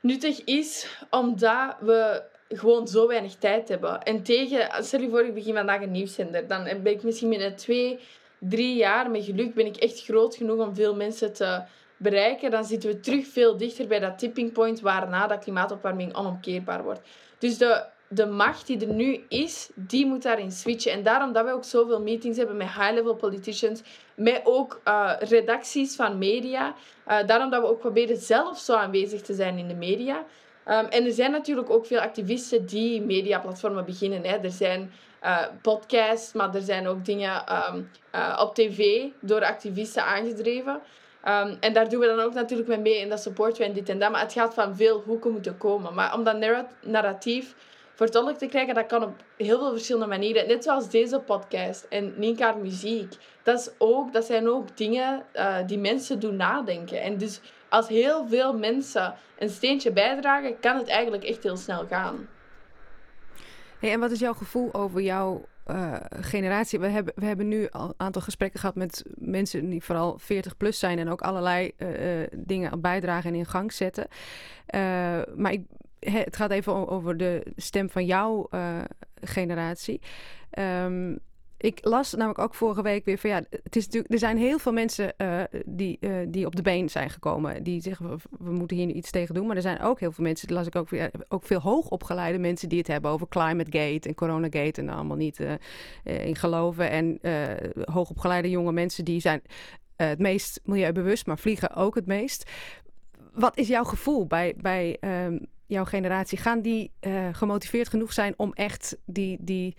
[0.00, 4.02] nuttig is, omdat we gewoon zo weinig tijd hebben.
[4.02, 7.56] En tegen, stel je voor, ik begin vandaag een nieuwszender, dan ben ik misschien binnen
[7.56, 7.98] twee,
[8.38, 11.62] drie jaar, met geluk, ben ik echt groot genoeg om veel mensen te
[11.98, 16.82] bereiken, dan zitten we terug veel dichter bij dat tipping point waarna dat klimaatopwarming onomkeerbaar
[16.82, 17.00] wordt.
[17.38, 20.92] Dus de, de macht die er nu is, die moet daarin switchen.
[20.92, 23.82] En daarom dat we ook zoveel meetings hebben met high-level politicians,
[24.14, 26.74] met ook uh, redacties van media.
[27.08, 30.16] Uh, daarom dat we ook proberen zelf zo aanwezig te zijn in de media.
[30.16, 34.24] Um, en er zijn natuurlijk ook veel activisten die mediaplatformen beginnen.
[34.24, 34.36] Hè.
[34.36, 34.92] Er zijn
[35.22, 37.44] uh, podcasts, maar er zijn ook dingen
[37.74, 37.90] um,
[38.38, 40.80] op tv door activisten aangedreven.
[41.24, 43.88] Um, en daar doen we dan ook natuurlijk mee mee en dat supporten en dit
[43.88, 44.10] en dat.
[44.10, 45.94] Maar het gaat van veel hoeken moeten komen.
[45.94, 47.54] Maar om dat narratief
[47.94, 50.48] vertolkt te krijgen, dat kan op heel veel verschillende manieren.
[50.48, 53.14] Net zoals deze podcast en Ninkaar Muziek.
[53.42, 57.02] Dat, is ook, dat zijn ook dingen uh, die mensen doen nadenken.
[57.02, 61.86] En dus als heel veel mensen een steentje bijdragen, kan het eigenlijk echt heel snel
[61.86, 62.28] gaan.
[63.78, 66.78] Hey, en wat is jouw gevoel over jouw uh, generatie.
[66.78, 70.56] We hebben, we hebben nu al een aantal gesprekken gehad met mensen die vooral 40
[70.56, 71.88] plus zijn en ook allerlei uh,
[72.32, 74.06] dingen bijdragen en in gang zetten.
[75.36, 75.62] maar ik,
[75.98, 78.48] het gaat even over de stem van jouw
[79.20, 80.00] generatie.
[80.58, 81.18] Um,
[81.60, 84.58] ik las namelijk ook vorige week weer van ja, het is natuurlijk, er zijn heel
[84.58, 87.62] veel mensen uh, die, uh, die op de been zijn gekomen.
[87.62, 89.46] Die zeggen we, we, moeten hier nu iets tegen doen.
[89.46, 92.68] Maar er zijn ook heel veel mensen, las ik ook, weer, ook veel hoogopgeleide mensen
[92.68, 95.52] die het hebben over climate gate en corona gate en allemaal niet uh,
[96.26, 96.90] in geloven.
[96.90, 97.18] En
[97.92, 99.42] hoogopgeleide jonge mensen die zijn
[99.96, 102.50] het meest milieubewust, maar vliegen ook het meest.
[103.32, 106.38] Wat is jouw gevoel bij, bij um, jouw generatie?
[106.38, 106.90] Gaan die
[107.32, 109.38] gemotiveerd genoeg zijn om echt die.
[109.40, 109.76] die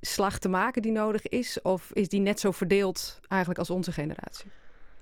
[0.00, 1.62] slag te maken die nodig is?
[1.62, 4.50] Of is die net zo verdeeld eigenlijk als onze generatie?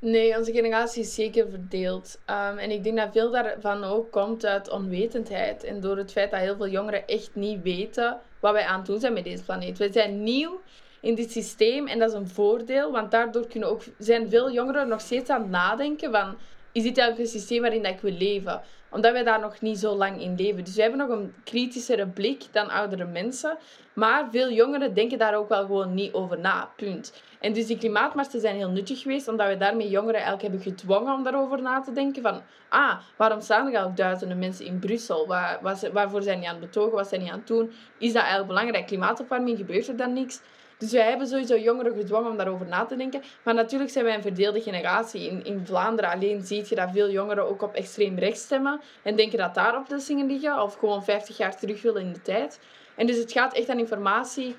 [0.01, 2.19] Nee, onze generatie is zeker verdeeld.
[2.27, 5.65] Um, en ik denk dat veel daarvan ook komt uit onwetendheid.
[5.65, 8.87] En door het feit dat heel veel jongeren echt niet weten wat wij aan het
[8.87, 9.79] doen zijn met deze planeet.
[9.79, 10.61] We zijn nieuw
[11.01, 12.93] in dit systeem en dat is een voordeel.
[12.93, 16.37] Want daardoor kunnen ook, zijn veel jongeren nog steeds aan het nadenken van...
[16.73, 18.63] Is dit eigenlijk een systeem waarin dat ik wil leven?
[18.91, 20.65] Omdat wij daar nog niet zo lang in leven.
[20.65, 23.59] Dus wij hebben nog een kritischere blik dan oudere mensen.
[23.93, 26.71] Maar veel jongeren denken daar ook wel gewoon niet over na.
[26.77, 27.23] Punt.
[27.41, 31.15] En dus die klimaatmarsen zijn heel nuttig geweest, omdat we daarmee jongeren eigenlijk hebben gedwongen
[31.15, 32.23] om daarover na te denken.
[32.23, 35.27] Van, ah, waarom staan er al duizenden mensen in Brussel?
[35.27, 36.97] Waar, waar, waarvoor zijn die aan het betogen?
[36.97, 37.73] Wat zijn die aan het doen?
[37.99, 38.87] Is dat eigenlijk belangrijk?
[38.87, 40.41] Klimaatopwarming, gebeurt er dan niks?
[40.79, 43.23] Dus wij hebben sowieso jongeren gedwongen om daarover na te denken.
[43.43, 45.29] Maar natuurlijk zijn wij een verdeelde generatie.
[45.29, 48.81] In, in Vlaanderen alleen zie je dat veel jongeren ook op extreem rechts stemmen.
[49.03, 50.63] En denken dat daar oplossingen liggen.
[50.63, 52.61] Of gewoon 50 jaar terug willen in de tijd.
[52.97, 54.57] En dus het gaat echt aan informatie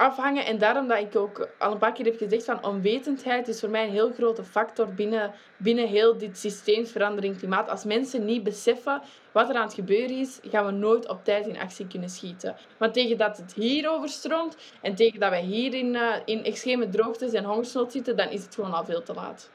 [0.00, 0.46] afhangen.
[0.46, 3.70] En daarom dat ik ook al een paar keer heb gezegd van onwetendheid is voor
[3.70, 7.68] mij een heel grote factor binnen, binnen heel dit systeemsverandering klimaat.
[7.68, 11.46] Als mensen niet beseffen wat er aan het gebeuren is, gaan we nooit op tijd
[11.46, 12.56] in actie kunnen schieten.
[12.78, 16.88] Want tegen dat het hier overstroomt en tegen dat wij hier in, uh, in extreme
[16.88, 19.50] droogtes en hongersnood zitten, dan is het gewoon al veel te laat.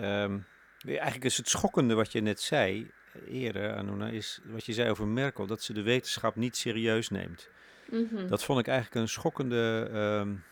[0.00, 0.46] Um,
[0.84, 2.90] eigenlijk is het schokkende wat je net zei
[3.28, 7.48] eerder, Anuna, is wat je zei over Merkel, dat ze de wetenschap niet serieus neemt.
[7.94, 8.26] Mhm.
[8.26, 9.90] Dat vond ik eigenlijk een schokkende
[10.20, 10.44] um,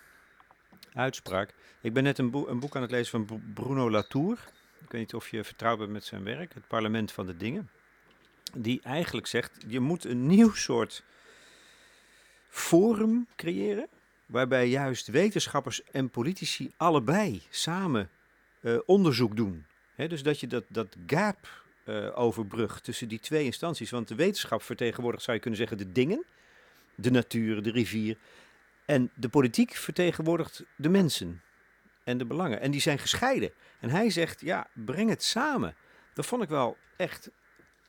[0.93, 1.55] uitspraak.
[1.81, 4.39] Ik ben net een, een, boek aan het lezen van Bruno Latour.
[4.81, 7.71] Ik weet niet of je vertrouwd bent met zijn werk, Het Parlement van de Dingen.
[8.57, 11.05] Die eigenlijk zegt, je moet een nieuw soort
[12.49, 13.89] forum creëren,
[14.27, 18.11] waarbij juist wetenschappers en politici allebei samen
[18.61, 19.67] uh, onderzoek doen.
[19.97, 23.91] Dus dat je dat, gap uh, overbrugt tussen die twee instanties.
[23.91, 26.25] Want de wetenschap vertegenwoordigt, zou je kunnen zeggen, de dingen
[27.03, 28.19] de natuur, de rivier.
[28.87, 31.43] En de politiek vertegenwoordigt de mensen
[32.05, 32.61] en de belangen.
[32.61, 33.53] En die zijn gescheiden.
[33.81, 35.75] En hij zegt, ja, breng het samen.
[36.15, 37.31] Dat vond ik wel echt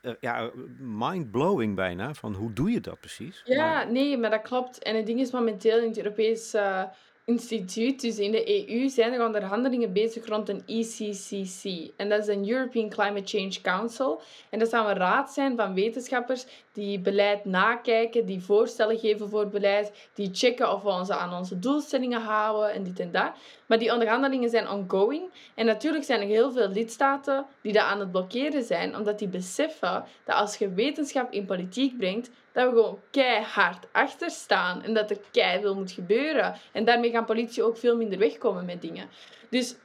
[0.01, 2.13] uh, ja, mind-blowing bijna.
[2.13, 3.41] Van hoe doe je dat precies?
[3.45, 4.83] Ja, nee, maar dat klopt.
[4.83, 6.83] En het ding is momenteel in het Europees uh,
[7.25, 11.91] instituut, dus in de EU, zijn er onderhandelingen bezig rond een ECCC.
[11.97, 14.21] En dat is een European Climate Change Council.
[14.49, 19.47] En dat zou een raad zijn van wetenschappers die beleid nakijken, die voorstellen geven voor
[19.47, 23.31] beleid, die checken of we ons aan onze doelstellingen houden en dit en dat.
[23.65, 25.23] Maar die onderhandelingen zijn ongoing.
[25.55, 29.27] En natuurlijk zijn er heel veel lidstaten die dat aan het blokkeren zijn, omdat die
[29.27, 34.93] beseffen dat als je wetenschap in politiek brengt, dat we gewoon keihard achter staan en
[34.93, 36.55] dat er keihard moet gebeuren.
[36.71, 39.09] En daarmee gaan politie ook veel minder wegkomen met dingen.
[39.49, 39.75] Dus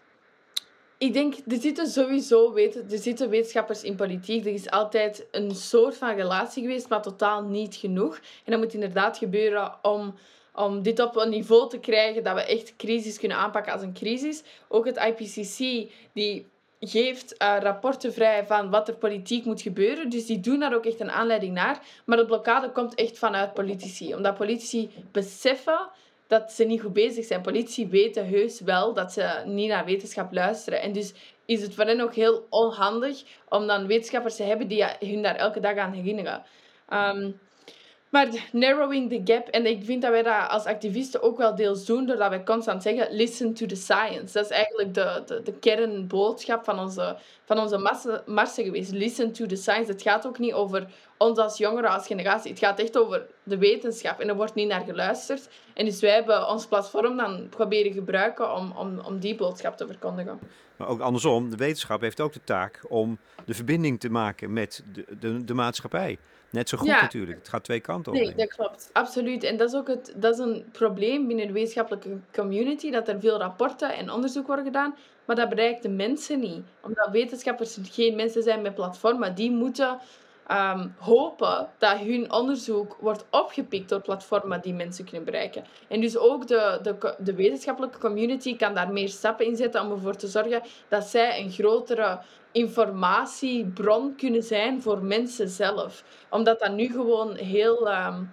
[0.98, 4.46] ik denk, er zitten sowieso weten, er zitten wetenschappers in politiek.
[4.46, 8.20] Er is altijd een soort van relatie geweest, maar totaal niet genoeg.
[8.44, 10.14] En dat moet inderdaad gebeuren om,
[10.54, 13.94] om dit op een niveau te krijgen dat we echt crisis kunnen aanpakken als een
[13.94, 14.42] crisis.
[14.68, 16.46] Ook het IPCC, die
[16.80, 20.08] geeft uh, rapporten vrij van wat er politiek moet gebeuren.
[20.08, 21.80] Dus die doen daar ook echt een aanleiding naar.
[22.04, 24.14] Maar de blokkade komt echt vanuit politici.
[24.14, 25.88] Omdat politici beseffen
[26.26, 27.40] dat ze niet goed bezig zijn.
[27.40, 30.80] Politici weten heus wel dat ze niet naar wetenschap luisteren.
[30.80, 31.12] En dus
[31.44, 35.36] is het voor hen ook heel onhandig om dan wetenschappers te hebben die hun daar
[35.36, 36.42] elke dag aan herinneren.
[36.92, 37.38] Um,
[38.08, 41.84] maar narrowing the gap, en ik vind dat wij dat als activisten ook wel deels
[41.84, 44.32] doen, doordat wij constant zeggen, listen to the science.
[44.32, 47.78] Dat is eigenlijk de, de, de kernboodschap van onze, van onze
[48.26, 48.92] marsen geweest.
[48.92, 49.92] Listen to the science.
[49.92, 50.86] Het gaat ook niet over
[51.16, 52.50] ons als jongeren, als generatie.
[52.50, 55.48] Het gaat echt over de wetenschap en er wordt niet naar geluisterd.
[55.74, 59.86] En dus wij hebben ons platform dan proberen gebruiken om, om, om die boodschap te
[59.86, 60.38] verkondigen.
[60.76, 64.84] Maar ook andersom, de wetenschap heeft ook de taak om de verbinding te maken met
[64.92, 66.18] de, de, de maatschappij.
[66.50, 67.38] Net zo goed natuurlijk.
[67.38, 68.18] Het gaat twee kanten op.
[68.18, 68.90] Nee, dat klopt.
[68.92, 69.42] Absoluut.
[69.42, 73.20] En dat is ook het, dat is een probleem binnen de wetenschappelijke community, dat er
[73.20, 76.62] veel rapporten en onderzoek worden gedaan, maar dat bereikt de mensen niet.
[76.80, 79.34] Omdat wetenschappers geen mensen zijn met platformen.
[79.34, 79.98] Die moeten
[80.50, 85.64] um, hopen dat hun onderzoek wordt opgepikt door platformen die mensen kunnen bereiken.
[85.88, 89.90] En dus ook de, de, de wetenschappelijke community kan daar meer stappen in zetten om
[89.90, 92.18] ervoor te zorgen dat zij een grotere
[92.52, 96.04] informatiebron kunnen zijn voor mensen zelf.
[96.30, 98.30] Omdat dat nu gewoon heel um,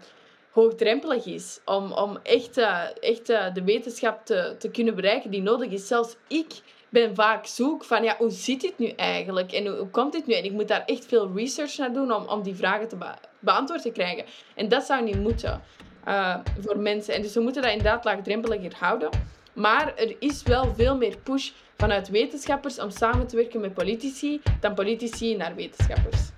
[0.51, 2.57] hoogdrempelig is om, om echt,
[2.99, 5.87] echt de wetenschap te, te kunnen bereiken die nodig is.
[5.87, 6.61] Zelfs ik
[6.95, 9.51] ben vaak zoek van, ja, hoe zit dit nu eigenlijk?
[9.51, 10.33] En hoe, komt dit nu?
[10.33, 12.97] En ik moet daar echt veel research naar doen om, om die vragen te
[13.39, 14.25] beantwoord te krijgen.
[14.55, 15.61] En dat zou niet moeten
[16.07, 17.13] uh, voor mensen.
[17.13, 19.09] En dus we moeten dat inderdaad laagdrempeliger houden.
[19.53, 24.41] Maar er is wel veel meer push vanuit wetenschappers om samen te werken met politici
[24.59, 26.29] dan politici naar wetenschappers.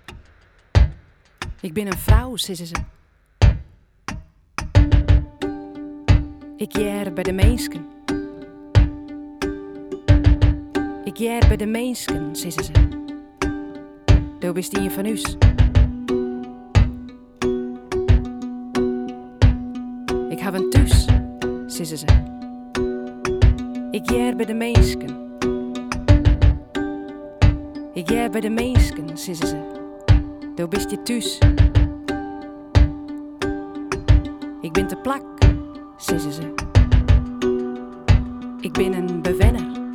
[1.61, 2.75] Ik ben een vrouw, zeggen ze.
[6.55, 7.96] Ik jaar bij de mensen.
[11.07, 12.71] Ik jaar bij de mensen, zeggen ze.
[14.39, 15.05] Doe bist een van.
[20.29, 21.05] Ik heb een thuis,
[21.65, 22.05] zeggen ze.
[23.91, 25.39] Ik jij bij de mensen.
[27.93, 29.57] Ik jij bij de mensen, zeggen ze.
[30.55, 31.37] Daar bist je thuis.
[34.61, 35.23] Ik ben te plak,
[35.97, 36.53] zeggen ze.
[38.61, 39.86] Ik ben een bewenner.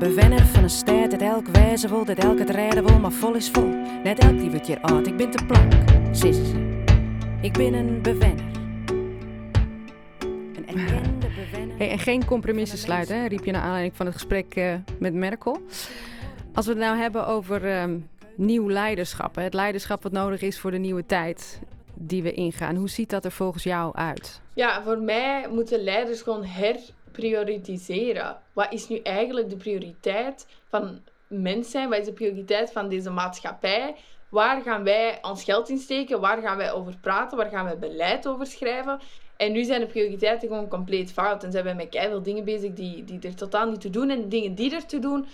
[0.00, 3.12] Een bewenner van een stad dat elk wijzen wil, dat elk het rijden wil, maar
[3.12, 3.68] vol is vol.
[4.02, 5.06] Net elk die wat uit.
[5.06, 5.72] Ik ben te plak,
[6.12, 6.82] zeggen ze.
[7.40, 8.44] Ik ben een bewenner.
[11.78, 15.60] en geen compromissen sluiten, hè, riep je naar aanleiding van het gesprek uh, met Merkel.
[16.54, 20.58] Als we het nou hebben over um, nieuw leiderschap, hè, het leiderschap wat nodig is
[20.58, 21.60] voor de nieuwe tijd.
[21.94, 22.76] die we ingaan.
[22.76, 24.40] Hoe ziet dat er volgens jou uit?
[24.54, 26.42] Ja, voor mij moeten leiders gewoon
[27.10, 28.36] herprioritiseren.
[28.52, 31.88] Wat is nu eigenlijk de prioriteit van mens zijn?
[31.88, 33.94] Wat is de prioriteit van deze maatschappij?
[34.28, 36.20] Waar gaan wij ons geld in steken?
[36.20, 37.36] Waar gaan wij over praten?
[37.36, 39.00] Waar gaan wij beleid over schrijven?
[39.36, 41.44] En nu zijn de prioriteiten gewoon compleet fout.
[41.44, 44.10] En zijn wij met keihard dingen bezig die, die er totaal niet te doen.
[44.10, 45.26] En dingen die er te doen,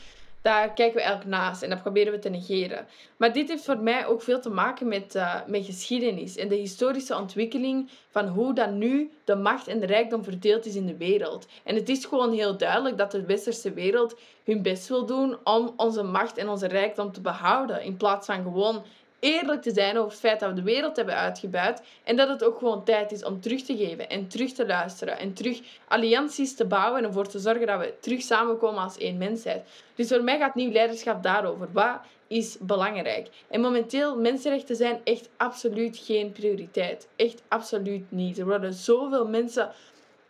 [0.47, 2.87] daar kijken we eigenlijk naast en dat proberen we te negeren.
[3.17, 6.55] Maar dit heeft voor mij ook veel te maken met, uh, met geschiedenis en de
[6.55, 10.97] historische ontwikkeling van hoe dan nu de macht en de rijkdom verdeeld is in de
[10.97, 11.47] wereld.
[11.65, 15.73] En het is gewoon heel duidelijk dat de westerse wereld hun best wil doen om
[15.77, 18.85] onze macht en onze rijkdom te behouden, in plaats van gewoon
[19.21, 22.45] eerlijk te zijn over het feit dat we de wereld hebben uitgebuit en dat het
[22.45, 26.55] ook gewoon tijd is om terug te geven en terug te luisteren en terug allianties
[26.55, 29.69] te bouwen en ervoor te zorgen dat we terug samenkomen als één mensheid.
[29.95, 31.69] Dus voor mij gaat nieuw leiderschap daarover.
[31.73, 33.29] Wat is belangrijk?
[33.49, 37.09] En momenteel, mensenrechten zijn echt absoluut geen prioriteit.
[37.17, 38.39] Echt absoluut niet.
[38.39, 39.71] Er worden zoveel mensen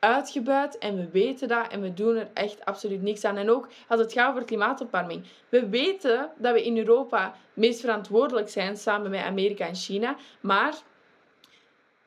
[0.07, 3.36] uitgebuit en we weten dat en we doen er echt absoluut niks aan.
[3.36, 5.24] En ook als het gaat over klimaatopwarming.
[5.48, 10.74] We weten dat we in Europa meest verantwoordelijk zijn samen met Amerika en China, maar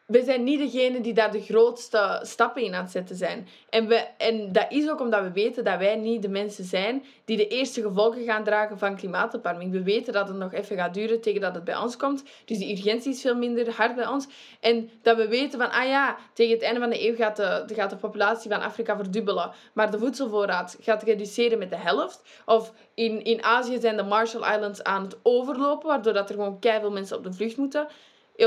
[0.09, 3.47] we zijn niet degene die daar de grootste stappen in aan het zetten zijn.
[3.69, 7.03] En, we, en dat is ook omdat we weten dat wij niet de mensen zijn
[7.25, 9.71] die de eerste gevolgen gaan dragen van klimaatopwarming.
[9.71, 12.23] We weten dat het nog even gaat duren tegen dat het bij ons komt.
[12.45, 14.27] Dus de urgentie is veel minder hard bij ons.
[14.59, 17.63] En dat we weten van, ah ja, tegen het einde van de eeuw gaat de,
[17.67, 19.51] gaat de populatie van Afrika verdubbelen.
[19.73, 22.21] Maar de voedselvoorraad gaat reduceren met de helft.
[22.45, 26.59] Of in, in Azië zijn de Marshall Islands aan het overlopen, waardoor dat er gewoon
[26.59, 27.87] keihard mensen op de vlucht moeten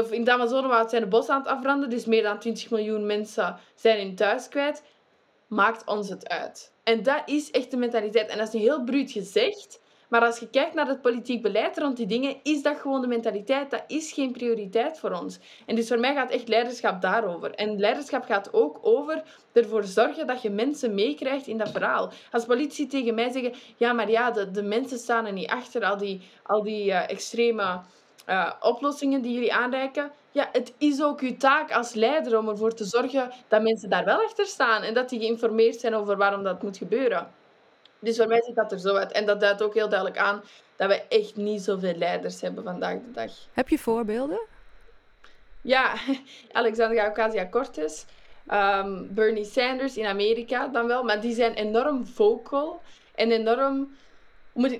[0.01, 3.07] of in het Amazonewoud zijn de bossen aan het afbranden, dus meer dan 20 miljoen
[3.07, 4.83] mensen zijn hun thuis kwijt.
[5.47, 6.73] Maakt ons het uit.
[6.83, 8.29] En dat is echt de mentaliteit.
[8.29, 9.81] En dat is een heel bruut gezegd,
[10.13, 13.07] maar als je kijkt naar het politiek beleid rond die dingen, is dat gewoon de
[13.07, 13.71] mentaliteit.
[13.71, 15.39] Dat is geen prioriteit voor ons.
[15.67, 17.51] En dus voor mij gaat echt leiderschap daarover.
[17.55, 19.23] En leiderschap gaat ook over
[19.53, 22.13] ervoor zorgen dat je mensen meekrijgt in dat verhaal.
[22.31, 25.85] Als politici tegen mij zeggen, ja, maar ja, de, de mensen staan er niet achter,
[25.85, 27.81] al die, al die uh, extreme
[28.27, 30.11] uh, oplossingen die jullie aanreiken.
[30.31, 34.05] Ja, het is ook uw taak als leider om ervoor te zorgen dat mensen daar
[34.05, 37.31] wel achter staan en dat die geïnformeerd zijn over waarom dat moet gebeuren.
[37.99, 39.13] Dus voor mij ziet dat er zo uit.
[39.13, 40.43] En dat duidt ook heel duidelijk aan
[40.77, 43.31] dat we echt niet zoveel leiders hebben vandaag de dag.
[43.53, 44.41] Heb je voorbeelden?
[45.61, 45.95] Ja,
[46.53, 48.05] Alexandria Ocasio-Cortez,
[48.53, 52.81] um, Bernie Sanders in Amerika dan wel, maar die zijn enorm vocal
[53.15, 53.97] en enorm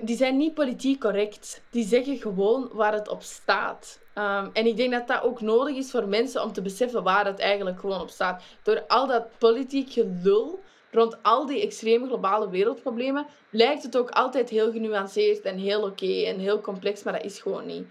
[0.01, 1.61] die zijn niet politiek correct.
[1.69, 3.99] Die zeggen gewoon waar het op staat.
[4.15, 7.25] Um, en ik denk dat dat ook nodig is voor mensen om te beseffen waar
[7.25, 8.43] het eigenlijk gewoon op staat.
[8.63, 10.59] Door al dat politiek gelul
[10.91, 16.23] rond al die extreme globale wereldproblemen, lijkt het ook altijd heel genuanceerd en heel oké
[16.23, 17.85] en heel complex, maar dat is gewoon niet.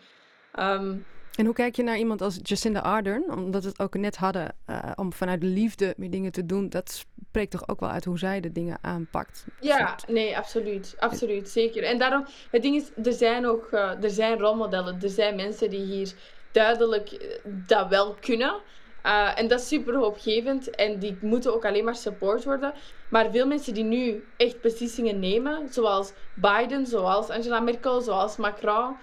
[0.58, 1.06] Um,
[1.36, 3.30] en hoe kijk je naar iemand als Jacinda Ardern?
[3.30, 6.68] Omdat we het ook net hadden uh, om vanuit liefde meer dingen te doen.
[6.68, 9.44] Dat spreekt toch ook wel uit hoe zij de dingen aanpakt?
[9.60, 10.94] Ja, nee, absoluut.
[10.98, 11.82] Absoluut, zeker.
[11.82, 15.02] En daarom, het ding is, er zijn ook uh, er zijn rolmodellen.
[15.02, 16.12] Er zijn mensen die hier
[16.52, 18.54] duidelijk eh, dat wel kunnen.
[19.06, 22.72] Uh, en dat is super hoopgevend en die moeten ook alleen maar support worden.
[23.08, 28.96] Maar veel mensen die nu echt beslissingen nemen, zoals Biden, zoals Angela Merkel, zoals Macron,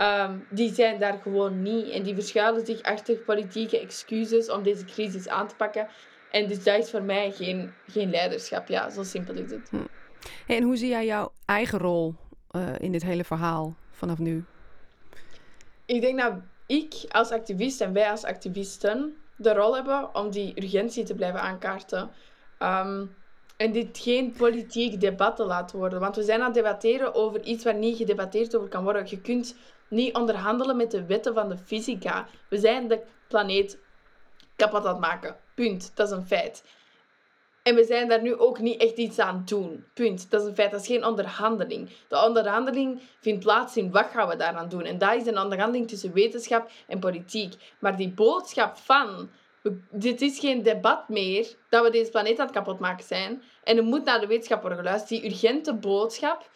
[0.00, 1.88] Um, die zijn daar gewoon niet.
[1.88, 5.88] En die verschuilen zich achter politieke excuses om deze crisis aan te pakken.
[6.30, 8.68] En dus dat is voor mij geen, geen leiderschap.
[8.68, 9.68] Ja, zo simpel is het.
[9.70, 9.76] Hm.
[10.46, 12.14] En hoe zie jij jouw eigen rol
[12.52, 14.44] uh, in dit hele verhaal vanaf nu?
[15.86, 16.32] Ik denk dat
[16.66, 21.40] ik als activist en wij als activisten de rol hebben om die urgentie te blijven
[21.40, 22.10] aankaarten.
[22.58, 23.14] Um,
[23.56, 26.00] en dit geen politiek debat te laten worden.
[26.00, 29.06] Want we zijn aan het debatteren over iets waar niet gedebatteerd over kan worden.
[29.08, 29.56] Je kunt
[29.88, 32.26] niet onderhandelen met de wetten van de fysica.
[32.48, 33.78] We zijn de planeet
[34.56, 35.36] kapot aan het maken.
[35.54, 35.92] Punt.
[35.94, 36.64] Dat is een feit.
[37.62, 39.84] En we zijn daar nu ook niet echt iets aan doen.
[39.94, 40.30] Punt.
[40.30, 40.70] Dat is een feit.
[40.70, 41.90] Dat is geen onderhandeling.
[42.08, 44.84] De onderhandeling vindt plaats in wat gaan we daaraan doen.
[44.84, 47.54] En dat is een onderhandeling tussen wetenschap en politiek.
[47.78, 49.30] Maar die boodschap van...
[49.90, 53.42] Dit is geen debat meer dat we deze planeet aan het kapot maken zijn.
[53.64, 55.10] En er moet naar de wetenschap worden geluisterd.
[55.10, 56.50] Die urgente boodschap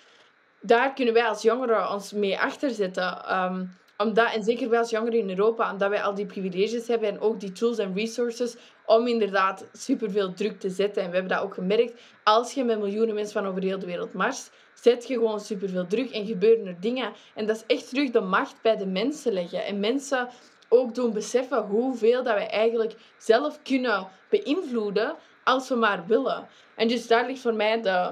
[0.60, 3.36] daar kunnen wij als jongeren ons mee achterzetten.
[3.36, 7.08] Um, omdat, en zeker wij als jongeren in Europa, omdat wij al die privileges hebben
[7.08, 8.56] en ook die tools en resources
[8.86, 11.02] om inderdaad superveel druk te zetten.
[11.02, 12.00] En we hebben dat ook gemerkt.
[12.24, 15.86] Als je met miljoenen mensen van over heel de wereld marst, zet je gewoon superveel
[15.86, 17.12] druk en gebeuren er dingen.
[17.34, 19.64] En dat is echt terug de macht bij de mensen leggen.
[19.64, 20.28] En mensen
[20.68, 26.48] ook doen beseffen hoeveel dat wij eigenlijk zelf kunnen beïnvloeden als we maar willen.
[26.76, 28.10] En dus daar ligt voor mij de,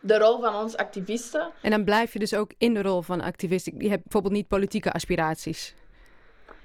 [0.00, 1.50] de rol van ons activisten.
[1.62, 3.66] En dan blijf je dus ook in de rol van activist.
[3.78, 5.74] Je hebt bijvoorbeeld niet politieke aspiraties.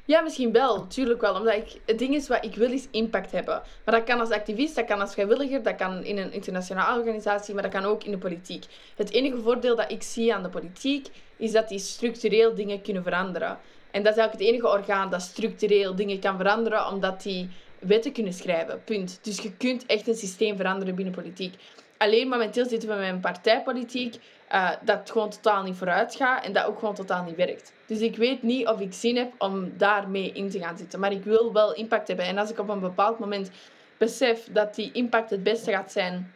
[0.05, 0.88] Ja, misschien wel.
[0.88, 1.36] Tuurlijk wel.
[1.36, 3.61] Omdat ik, het ding is, wat ik wil is impact hebben.
[3.86, 7.53] Maar dat kan als activist, dat kan als vrijwilliger, dat kan in een internationale organisatie,
[7.53, 8.65] maar dat kan ook in de politiek.
[8.95, 11.07] Het enige voordeel dat ik zie aan de politiek,
[11.38, 13.57] is dat die structureel dingen kunnen veranderen.
[13.91, 17.49] En dat is eigenlijk het enige orgaan dat structureel dingen kan veranderen, omdat die
[17.80, 18.84] wetten kunnen schrijven.
[18.84, 19.19] Punt.
[19.22, 21.55] Dus je kunt echt een systeem veranderen binnen politiek.
[22.02, 24.16] Alleen momenteel zitten we met een partijpolitiek
[24.52, 27.74] uh, dat gewoon totaal niet vooruit gaat en dat ook gewoon totaal niet werkt.
[27.86, 30.99] Dus ik weet niet of ik zin heb om daarmee in te gaan zitten.
[30.99, 32.26] Maar ik wil wel impact hebben.
[32.26, 33.52] En als ik op een bepaald moment
[33.97, 36.34] besef dat die impact het beste gaat zijn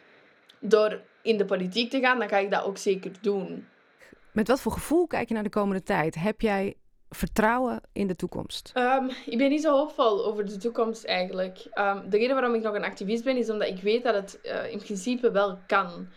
[0.58, 3.66] door in de politiek te gaan, dan ga ik dat ook zeker doen.
[4.32, 6.14] Met wat voor gevoel kijk je naar de komende tijd?
[6.14, 6.74] Heb jij
[7.10, 8.72] vertrouwen in de toekomst?
[8.74, 11.66] Um, ik ben niet zo hoopvol over de toekomst eigenlijk.
[11.74, 14.38] Um, de reden waarom ik nog een activist ben, is omdat ik weet dat het
[14.42, 16.08] uh, in principe wel kan.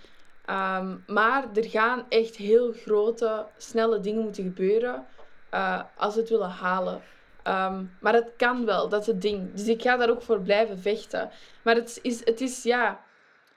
[0.49, 5.05] Um, maar er gaan echt heel grote, snelle dingen moeten gebeuren
[5.53, 7.01] uh, als we het willen halen.
[7.99, 9.53] maar het kan wel, dat is het ding.
[9.53, 11.29] Dus ik ga daar ook voor blijven vechten.
[11.63, 12.99] Maar het is, het is ja,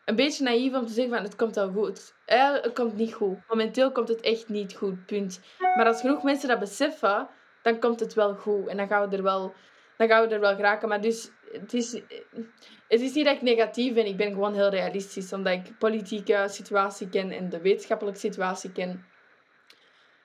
[0.04, 2.14] een beetje naïef om te zeggen van het komt wel goed.
[2.24, 3.38] Eh, het komt niet goed.
[3.48, 5.40] Momenteel komt het echt niet goed, punt.
[5.76, 7.28] Maar als genoeg mensen dat beseffen,
[7.62, 8.66] dan komt het wel goed.
[8.68, 9.54] En dan gaan we er wel,
[9.96, 10.88] dan gaan we er wel geraken.
[10.88, 11.92] Maar dus, het is,
[12.88, 14.06] het is niet dat ik negatief ben.
[14.06, 15.32] Ik ben gewoon heel realistisch.
[15.32, 19.04] Omdat ik politieke situatie ken en de wetenschappelijke situatie ken.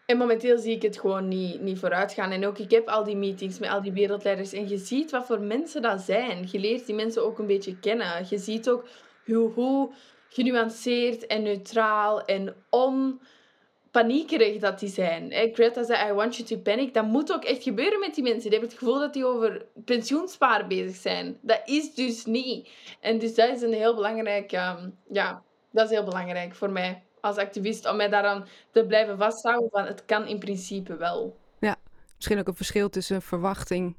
[0.06, 2.32] En momenteel zie ik het gewoon niet, niet vooruit gaan.
[2.32, 4.54] En ook, ik heb al die meetings met al die wereldleiders.
[4.54, 6.48] En je ziet wat voor mensen dat zijn.
[6.52, 8.26] Je leert die mensen ook een beetje kennen.
[8.30, 8.88] Je ziet ook
[9.34, 9.94] hoe,
[10.30, 15.32] genuanceerd en neutraal en onpaniekerig dat die zijn.
[15.54, 16.94] Greta zei, I want you to panic.
[16.94, 18.42] Dat moet ook echt gebeuren met die mensen.
[18.42, 21.38] Die hebben het gevoel dat die over pensioensparen bezig zijn.
[21.42, 22.70] Dat is dus niet.
[23.00, 24.52] En dus dat is een heel belangrijk...
[24.52, 27.90] Um, ja, dat is heel belangrijk voor mij als activist.
[27.90, 31.38] Om mij daaraan te blijven vasthouden van het kan in principe wel.
[31.60, 31.76] Ja,
[32.16, 33.96] misschien ook een verschil tussen verwachting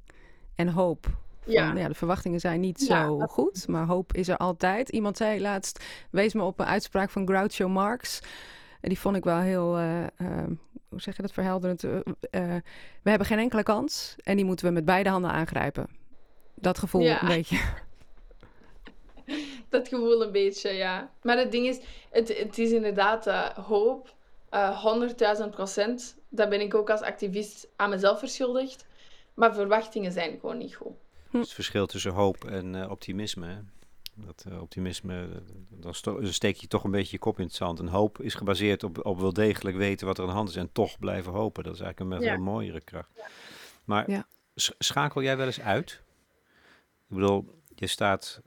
[0.54, 1.06] en hoop.
[1.48, 1.72] Ja.
[1.74, 1.88] ja.
[1.88, 4.88] de verwachtingen zijn niet zo goed, maar hoop is er altijd.
[4.88, 8.20] Iemand zei laatst, wees me op een uitspraak van Groucho Marx.
[8.80, 10.06] En die vond ik wel heel, uh, uh,
[10.88, 11.84] hoe zeg je dat, verhelderend.
[11.84, 11.98] Uh,
[13.02, 15.86] we hebben geen enkele kans en die moeten we met beide handen aangrijpen.
[16.54, 17.22] Dat gevoel ja.
[17.22, 17.58] een beetje.
[19.68, 21.10] Dat gevoel een beetje, ja.
[21.22, 21.80] Maar het ding is,
[22.10, 24.14] het, het is inderdaad hoop,
[25.42, 26.16] 100.000 procent.
[26.28, 28.86] Dat ben ik ook als activist aan mezelf verschuldigd.
[29.34, 30.96] Maar verwachtingen zijn gewoon niet goed.
[31.30, 33.64] Het verschil tussen hoop en optimisme.
[34.14, 37.78] Dat uh, optimisme, dan, steek je toch een beetje je kop in het zand.
[37.78, 40.56] En hoop is gebaseerd op, op wel degelijk weten wat er aan de hand is
[40.56, 41.64] en toch blijven hopen.
[41.64, 42.36] Dat is eigenlijk een, ja.
[42.36, 43.10] mooiere kracht.
[43.16, 43.26] Ja.
[43.84, 44.26] Maar ja.
[44.54, 46.02] schakel jij wel eens uit?
[47.08, 48.42] Ik bedoel, je staat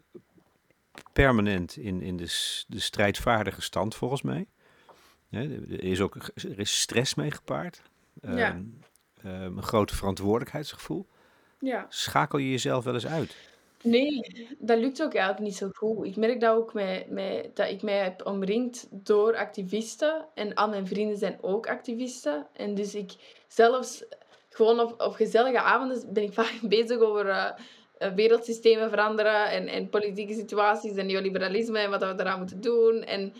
[1.13, 4.47] permanent in, in de, de strijdvaardige stand volgens mij.
[5.29, 7.81] er is ook er is stress mee gepaard.
[8.21, 8.49] Ja.
[8.49, 8.79] Um,
[9.25, 11.07] um, een grote verantwoordelijkheidsgevoel.
[11.61, 11.85] Ja.
[11.89, 13.35] Schakel je jezelf wel eens uit?
[13.83, 16.05] Nee, dat lukt ook eigenlijk niet zo goed.
[16.05, 20.25] Ik merk dat ook met, met, dat ik mij heb omringd door activisten.
[20.33, 22.47] En al mijn vrienden zijn ook activisten.
[22.53, 23.11] En dus ik
[23.47, 24.03] zelfs
[24.49, 27.51] gewoon op, op gezellige avonden ben ik vaak bezig over uh,
[28.15, 29.49] wereldsystemen veranderen.
[29.49, 33.03] En, en politieke situaties en neoliberalisme en wat we eraan moeten doen.
[33.03, 33.33] En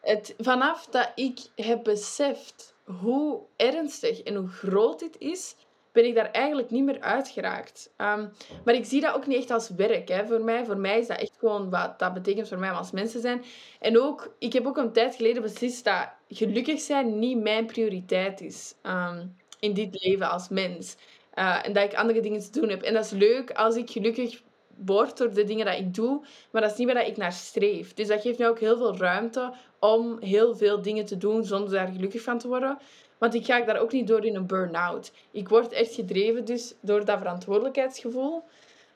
[0.00, 5.56] het, vanaf dat ik heb beseft hoe ernstig en hoe groot dit is
[5.94, 7.92] ben ik daar eigenlijk niet meer uitgeraakt.
[7.96, 8.32] Um,
[8.64, 10.64] maar ik zie dat ook niet echt als werk hè, voor mij.
[10.64, 13.44] Voor mij is dat echt gewoon wat dat betekent voor mij als mensen zijn.
[13.80, 18.40] En ook, ik heb ook een tijd geleden beslist dat gelukkig zijn niet mijn prioriteit
[18.40, 20.96] is um, in dit leven als mens.
[21.34, 22.82] Uh, en dat ik andere dingen te doen heb.
[22.82, 24.42] En dat is leuk als ik gelukkig
[24.76, 27.32] word door de dingen dat ik doe, maar dat is niet waar dat ik naar
[27.32, 27.94] streef.
[27.94, 31.70] Dus dat geeft mij ook heel veel ruimte om heel veel dingen te doen zonder
[31.70, 32.78] daar gelukkig van te worden.
[33.24, 35.12] Want ik ga daar ook niet door in een burn-out.
[35.30, 38.44] Ik word echt gedreven dus door dat verantwoordelijkheidsgevoel.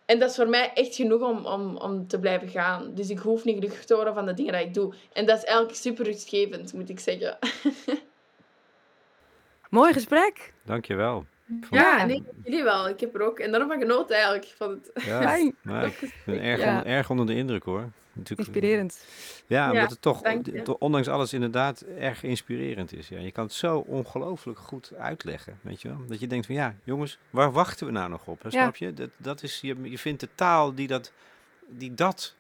[0.05, 2.95] En dat is voor mij echt genoeg om, om, om te blijven gaan.
[2.95, 4.95] Dus ik hoef niet gelukkig te worden van de dingen die ik doe.
[5.13, 7.39] En dat is eigenlijk super rustgevend, moet ik zeggen.
[9.71, 10.53] Mooi gesprek.
[10.65, 11.27] Dankjewel.
[11.71, 12.89] Ja, en ik jullie wel.
[12.89, 14.47] Ik heb er ook enorm van genoten eigenlijk.
[14.57, 15.05] Van het...
[15.05, 15.35] Ja,
[15.87, 16.85] ik ben erg, ja.
[16.85, 17.91] erg onder de indruk hoor.
[18.19, 19.05] Natuurlijk, Inspirerend.
[19.47, 20.23] Ja, omdat het toch,
[20.79, 23.09] ondanks alles, inderdaad erg inspirerend is.
[23.09, 23.19] Ja.
[23.19, 25.99] Je kan het zo ongelooflijk goed uitleggen, weet je wel.
[26.09, 28.41] Dat je denkt van, ja, jongens, waar wachten we nou nog op?
[28.47, 28.95] Snap je?
[28.95, 29.77] Dat, dat is, je?
[29.83, 31.13] Je vindt de taal die dat,
[31.67, 32.35] die dat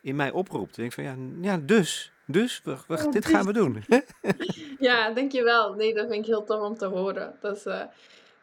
[0.00, 0.76] in mij oproept.
[0.76, 3.84] Denk van, ja, ja dus, dus, we, we, dit gaan we doen.
[4.78, 5.74] ja, dankjewel.
[5.74, 7.34] Nee, dat vind ik heel tof om te horen.
[7.40, 7.66] Dat is...
[7.66, 7.82] Uh,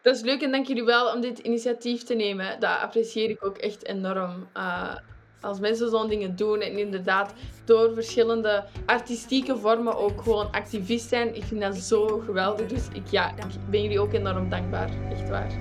[0.01, 2.59] dat is leuk en dank jullie wel om dit initiatief te nemen.
[2.59, 4.47] Dat apprecieer ik ook echt enorm.
[4.57, 4.95] Uh,
[5.41, 7.33] als mensen zo'n dingen doen en inderdaad
[7.65, 11.35] door verschillende artistieke vormen ook gewoon activist zijn.
[11.35, 12.67] Ik vind dat zo geweldig.
[12.67, 14.89] Dus ik, ja, ik ben jullie ook enorm dankbaar.
[15.11, 15.51] Echt waar.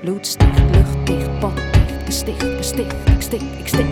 [0.00, 3.86] Bloed sticht, lucht dicht, pot dicht, gesticht, gesticht, ik stik, ik stik.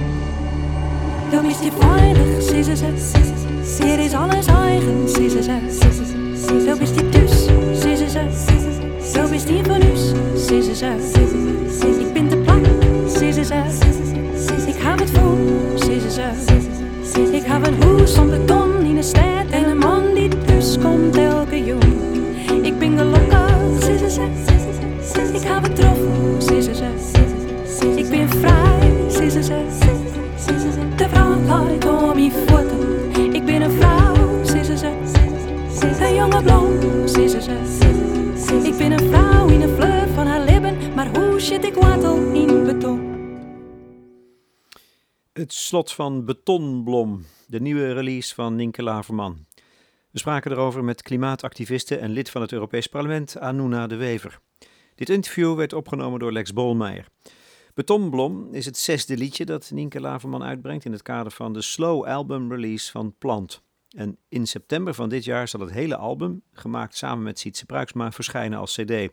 [1.30, 3.84] Dan is je veilig, ze.
[3.84, 5.30] Hier is alles eigen, ze.
[6.66, 7.46] Zo is die thuis,
[7.80, 9.10] zissen ze.
[9.14, 10.08] Zo is die van us,
[10.46, 12.00] ze.
[12.00, 12.66] Ik ben te plak.
[13.20, 13.91] Ik
[14.83, 15.39] heb het voor,
[15.74, 16.30] zissen ze.
[17.33, 21.16] Ik heb een huis van beton in de stad en een man die thuis komt
[21.16, 21.83] elke jong.
[22.62, 24.22] Ik ben gelukkig, zissen ze.
[25.33, 25.99] Ik heb het trof,
[26.39, 26.85] zissen ze.
[27.97, 29.61] Ik ben vrij, zissen ze.
[30.97, 33.35] De vrouwheid om je voeten.
[33.35, 34.91] Ik ben een vrouw, zissen ze.
[36.01, 37.57] Een jonge blond, zissen ze.
[38.62, 42.16] Ik ben een vrouw in een fleur van haar lippen, maar hoe zit ik watel
[42.33, 43.11] in beton?
[45.33, 49.47] Het slot van Betonblom, de nieuwe release van Nienke Laverman.
[50.11, 54.41] We spraken erover met klimaatactiviste en lid van het Europees Parlement, Anuna de Wever.
[54.95, 57.07] Dit interview werd opgenomen door Lex Bolmeijer.
[57.74, 62.05] Betonblom is het zesde liedje dat Nienke Laverman uitbrengt in het kader van de Slow
[62.05, 63.62] Album Release van Plant.
[63.89, 68.12] En in september van dit jaar zal het hele album, gemaakt samen met Sietse Bruiksma,
[68.12, 69.09] verschijnen als cd.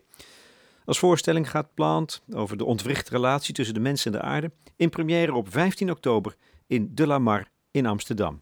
[0.90, 4.90] Als voorstelling gaat Plant over de ontwrichte relatie tussen de mens en de aarde in
[4.90, 6.36] première op 15 oktober
[6.66, 8.40] in De La Mar in Amsterdam.